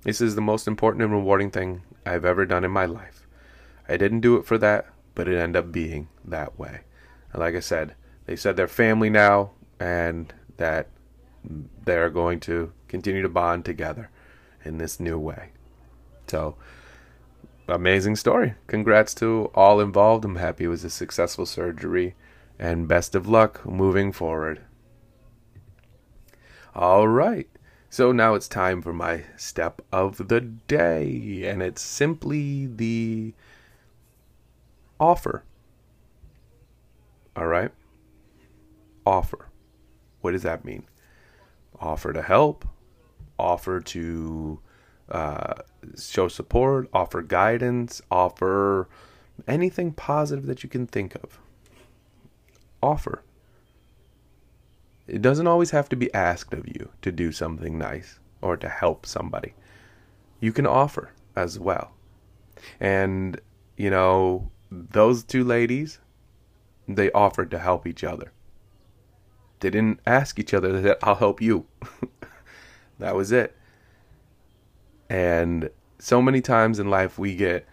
This 0.03 0.19
is 0.19 0.35
the 0.35 0.41
most 0.41 0.67
important 0.67 1.03
and 1.03 1.11
rewarding 1.11 1.51
thing 1.51 1.83
I've 2.05 2.25
ever 2.25 2.45
done 2.45 2.63
in 2.63 2.71
my 2.71 2.85
life. 2.85 3.27
I 3.87 3.97
didn't 3.97 4.21
do 4.21 4.37
it 4.37 4.45
for 4.45 4.57
that, 4.57 4.87
but 5.15 5.27
it 5.27 5.37
ended 5.37 5.63
up 5.63 5.71
being 5.71 6.07
that 6.25 6.57
way. 6.57 6.81
And 7.31 7.41
like 7.41 7.55
I 7.55 7.59
said, 7.59 7.95
they 8.25 8.35
said 8.35 8.55
they're 8.55 8.67
family 8.67 9.09
now 9.09 9.51
and 9.79 10.33
that 10.57 10.87
they're 11.85 12.09
going 12.09 12.39
to 12.41 12.71
continue 12.87 13.21
to 13.21 13.29
bond 13.29 13.65
together 13.65 14.09
in 14.63 14.77
this 14.77 14.99
new 14.99 15.17
way. 15.17 15.49
So, 16.27 16.55
amazing 17.67 18.15
story. 18.15 18.53
Congrats 18.67 19.13
to 19.15 19.51
all 19.53 19.79
involved. 19.79 20.23
I'm 20.23 20.35
happy 20.35 20.65
it 20.65 20.69
was 20.69 20.83
a 20.83 20.89
successful 20.89 21.45
surgery 21.45 22.15
and 22.61 22.87
best 22.87 23.15
of 23.15 23.27
luck 23.27 23.65
moving 23.65 24.11
forward. 24.11 24.61
All 26.75 27.07
right. 27.07 27.49
So 27.89 28.11
now 28.11 28.35
it's 28.35 28.47
time 28.47 28.83
for 28.83 28.93
my 28.93 29.23
step 29.35 29.81
of 29.91 30.29
the 30.29 30.39
day, 30.39 31.43
and 31.45 31.61
it's 31.63 31.81
simply 31.81 32.67
the 32.67 33.33
offer. 34.99 35.43
All 37.35 37.47
right? 37.47 37.71
Offer. 39.05 39.49
What 40.21 40.31
does 40.31 40.43
that 40.43 40.63
mean? 40.63 40.83
Offer 41.79 42.13
to 42.13 42.21
help, 42.21 42.65
offer 43.39 43.79
to 43.81 44.59
uh, 45.09 45.55
show 45.97 46.27
support, 46.27 46.87
offer 46.93 47.23
guidance, 47.23 48.03
offer 48.11 48.87
anything 49.47 49.91
positive 49.93 50.45
that 50.45 50.63
you 50.63 50.69
can 50.69 50.85
think 50.85 51.15
of. 51.15 51.39
Offer. 52.81 53.23
It 55.07 55.21
doesn't 55.21 55.47
always 55.47 55.71
have 55.71 55.89
to 55.89 55.95
be 55.95 56.13
asked 56.13 56.53
of 56.53 56.67
you 56.67 56.89
to 57.01 57.11
do 57.11 57.31
something 57.31 57.77
nice 57.77 58.19
or 58.41 58.57
to 58.57 58.69
help 58.69 59.05
somebody. 59.05 59.53
You 60.39 60.51
can 60.51 60.65
offer 60.65 61.11
as 61.35 61.59
well. 61.59 61.91
And, 62.79 63.39
you 63.77 63.89
know, 63.89 64.51
those 64.71 65.23
two 65.23 65.43
ladies, 65.43 65.99
they 66.87 67.11
offered 67.11 67.51
to 67.51 67.59
help 67.59 67.85
each 67.85 68.03
other. 68.03 68.31
They 69.59 69.69
didn't 69.69 69.99
ask 70.05 70.39
each 70.39 70.53
other, 70.53 70.71
they 70.71 70.81
said, 70.81 70.97
I'll 71.03 71.15
help 71.15 71.41
you. 71.41 71.65
that 72.99 73.15
was 73.15 73.31
it. 73.31 73.55
And 75.09 75.69
so 75.99 76.21
many 76.21 76.41
times 76.41 76.79
in 76.79 76.89
life 76.89 77.19
we 77.19 77.35
get, 77.35 77.67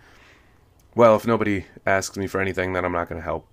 well, 0.95 1.17
if 1.17 1.27
nobody 1.27 1.65
asks 1.87 2.17
me 2.17 2.27
for 2.27 2.41
anything, 2.41 2.73
then 2.73 2.85
I'm 2.85 2.93
not 2.93 3.09
going 3.09 3.21
to 3.21 3.25
help. 3.25 3.47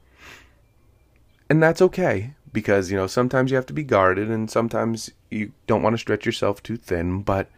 And 1.49 1.61
that's 1.61 1.81
okay 1.81 2.33
because, 2.51 2.89
you 2.89 2.97
know, 2.97 3.07
sometimes 3.07 3.51
you 3.51 3.55
have 3.55 3.65
to 3.67 3.73
be 3.73 3.83
guarded 3.83 4.29
and 4.31 4.49
sometimes 4.49 5.11
you 5.29 5.51
don't 5.67 5.83
want 5.83 5.93
to 5.93 5.99
stretch 5.99 6.25
yourself 6.25 6.63
too 6.63 6.77
thin. 6.77 7.21
But 7.21 7.49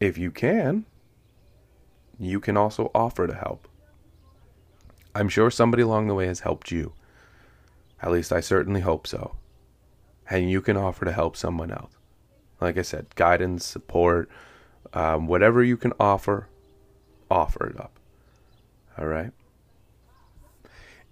if 0.00 0.16
you 0.16 0.30
can, 0.30 0.86
you 2.18 2.40
can 2.40 2.56
also 2.56 2.90
offer 2.94 3.26
to 3.26 3.34
help. 3.34 3.68
I'm 5.14 5.28
sure 5.28 5.50
somebody 5.50 5.82
along 5.82 6.06
the 6.06 6.14
way 6.14 6.26
has 6.26 6.40
helped 6.40 6.70
you. 6.70 6.94
At 8.00 8.12
least 8.12 8.32
I 8.32 8.40
certainly 8.40 8.80
hope 8.80 9.06
so. 9.06 9.36
And 10.30 10.50
you 10.50 10.62
can 10.62 10.76
offer 10.76 11.04
to 11.04 11.12
help 11.12 11.36
someone 11.36 11.70
else. 11.70 11.92
Like 12.60 12.78
I 12.78 12.82
said, 12.82 13.14
guidance, 13.16 13.66
support, 13.66 14.30
um, 14.94 15.26
whatever 15.26 15.62
you 15.62 15.76
can 15.76 15.92
offer, 16.00 16.48
offer 17.30 17.66
it 17.66 17.78
up. 17.78 17.98
All 18.96 19.06
right? 19.06 19.32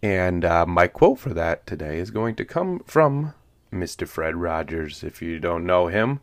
And 0.03 0.45
uh, 0.45 0.65
my 0.67 0.87
quote 0.87 1.19
for 1.19 1.35
that 1.35 1.67
today 1.67 1.99
is 1.99 2.11
going 2.11 2.35
to 2.37 2.45
come 2.45 2.81
from 2.81 3.35
Mr. 3.73 4.09
Fred 4.09 4.37
Rogers. 4.37 5.05
If 5.05 5.21
you 5.21 5.39
don't 5.39 5.67
know 5.67 5.89
him, 5.89 6.21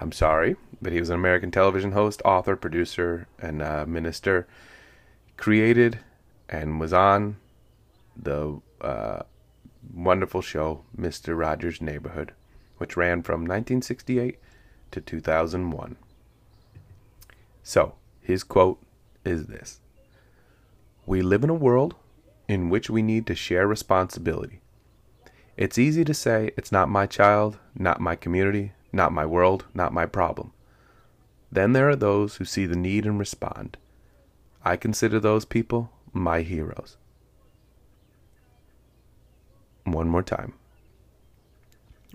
I'm 0.00 0.12
sorry, 0.12 0.56
but 0.82 0.92
he 0.92 1.00
was 1.00 1.08
an 1.08 1.14
American 1.14 1.50
television 1.50 1.92
host, 1.92 2.20
author, 2.24 2.56
producer, 2.56 3.26
and 3.38 3.62
uh, 3.62 3.86
minister. 3.86 4.46
Created 5.36 6.00
and 6.48 6.78
was 6.78 6.92
on 6.92 7.36
the 8.14 8.60
uh, 8.80 9.22
wonderful 9.94 10.42
show 10.42 10.84
Mr. 10.96 11.38
Rogers' 11.38 11.80
Neighborhood, 11.80 12.32
which 12.76 12.96
ran 12.96 13.22
from 13.22 13.40
1968 13.42 14.38
to 14.90 15.00
2001. 15.00 15.96
So, 17.62 17.94
his 18.20 18.44
quote 18.44 18.80
is 19.24 19.46
this 19.46 19.80
We 21.06 21.22
live 21.22 21.42
in 21.42 21.50
a 21.50 21.54
world 21.54 21.94
in 22.48 22.70
which 22.70 22.90
we 22.90 23.02
need 23.02 23.26
to 23.26 23.34
share 23.34 23.66
responsibility. 23.66 24.60
It's 25.56 25.78
easy 25.78 26.04
to 26.04 26.14
say, 26.14 26.50
it's 26.56 26.70
not 26.70 26.88
my 26.88 27.06
child, 27.06 27.58
not 27.74 28.00
my 28.00 28.14
community, 28.14 28.72
not 28.92 29.12
my 29.12 29.24
world, 29.24 29.64
not 29.74 29.92
my 29.92 30.06
problem. 30.06 30.52
Then 31.50 31.72
there 31.72 31.88
are 31.88 31.96
those 31.96 32.36
who 32.36 32.44
see 32.44 32.66
the 32.66 32.76
need 32.76 33.06
and 33.06 33.18
respond. 33.18 33.76
I 34.64 34.76
consider 34.76 35.18
those 35.18 35.44
people 35.44 35.90
my 36.12 36.42
heroes. 36.42 36.96
One 39.84 40.08
more 40.08 40.22
time. 40.22 40.54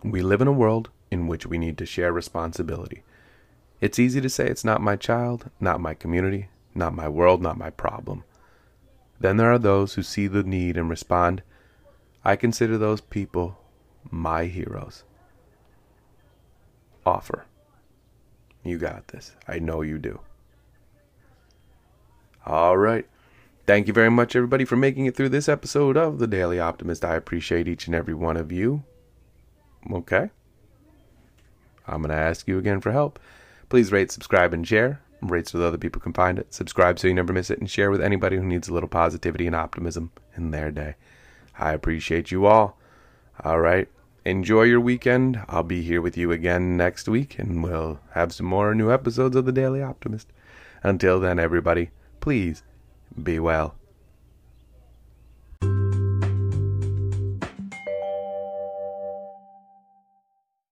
We 0.04 0.22
live 0.22 0.41
in 0.41 0.48
a 0.48 0.52
world 0.52 0.89
in 1.10 1.28
which 1.28 1.46
we 1.46 1.58
need 1.58 1.78
to 1.78 1.86
share 1.86 2.12
responsibility. 2.12 3.04
It's 3.80 4.00
easy 4.00 4.22
to 4.22 4.30
say 4.30 4.48
it's 4.48 4.65
not 4.65 4.82
my 4.82 4.96
child, 4.96 5.50
not 5.60 5.80
my 5.80 5.94
community, 5.94 6.50
not 6.76 6.94
my 6.94 7.08
world, 7.08 7.41
not 7.41 7.58
my 7.58 7.70
problem. 7.70 8.24
Then 9.22 9.38
there 9.38 9.52
are 9.52 9.60
those 9.60 9.94
who 9.94 10.02
see 10.02 10.26
the 10.26 10.42
need 10.42 10.78
and 10.78 10.90
respond. 10.90 11.44
I 12.26 12.36
consider 12.36 12.78
those 12.78 13.02
people 13.02 13.60
my 14.10 14.46
heroes. 14.46 15.04
Offer. 17.06 17.46
You 18.64 18.80
got 18.80 19.10
this. 19.10 19.36
I 19.48 19.60
know 19.60 19.82
you 19.82 20.00
do. 20.00 20.22
All 22.48 22.78
right. 22.80 23.08
Thank 23.68 23.86
you 23.86 23.94
very 23.94 24.10
much, 24.10 24.36
everybody, 24.36 24.66
for 24.66 24.76
making 24.76 25.06
it 25.06 25.16
through 25.16 25.30
this 25.30 25.48
episode 25.48 25.98
of 25.98 26.18
The 26.18 26.26
Daily 26.26 26.60
Optimist. 26.60 27.06
I 27.06 27.16
appreciate 27.16 27.68
each 27.68 27.86
and 27.86 27.96
every 27.96 28.16
one 28.16 28.38
of 28.38 28.52
you. 28.52 28.84
Okay? 29.92 30.32
I'm 31.88 32.02
going 32.02 32.10
to 32.10 32.16
ask 32.16 32.48
you 32.48 32.58
again 32.58 32.82
for 32.82 32.92
help. 32.92 33.20
Please 33.70 33.92
rate, 33.92 34.12
subscribe, 34.12 34.52
and 34.52 34.68
share 34.68 35.00
rates 35.22 35.52
so 35.52 35.58
that 35.58 35.68
other 35.68 35.78
people 35.78 36.02
can 36.02 36.14
find 36.14 36.40
it. 36.40 36.54
Subscribe 36.54 36.98
so 36.98 37.08
you 37.08 37.14
never 37.14 37.34
miss 37.34 37.50
it, 37.50 37.60
and 37.60 37.70
share 37.70 37.92
with 37.92 38.02
anybody 38.02 38.38
who 38.38 38.44
needs 38.44 38.68
a 38.68 38.74
little 38.74 38.90
positivity 38.90 39.48
and 39.48 39.56
optimism 39.56 40.12
in 40.36 40.52
their 40.52 40.72
day. 40.72 40.96
I 41.58 41.74
appreciate 41.74 42.32
you 42.32 42.46
all. 42.46 42.78
All 43.44 43.60
right. 43.60 43.88
Enjoy 44.24 44.64
your 44.64 44.80
weekend. 44.80 45.42
I'll 45.48 45.64
be 45.64 45.82
here 45.82 46.02
with 46.02 46.16
you 46.16 46.32
again 46.32 46.78
next 46.78 47.08
week, 47.08 47.40
and 47.40 47.64
we'll 47.64 48.00
have 48.12 48.34
some 48.34 48.46
more 48.46 48.76
new 48.76 48.92
episodes 48.92 49.36
of 49.36 49.46
The 49.46 49.52
Daily 49.52 49.82
Optimist. 49.82 50.28
Until 50.84 51.20
then, 51.20 51.40
everybody, 51.40 51.90
please 52.20 52.64
be 53.22 53.40
well. 53.40 53.76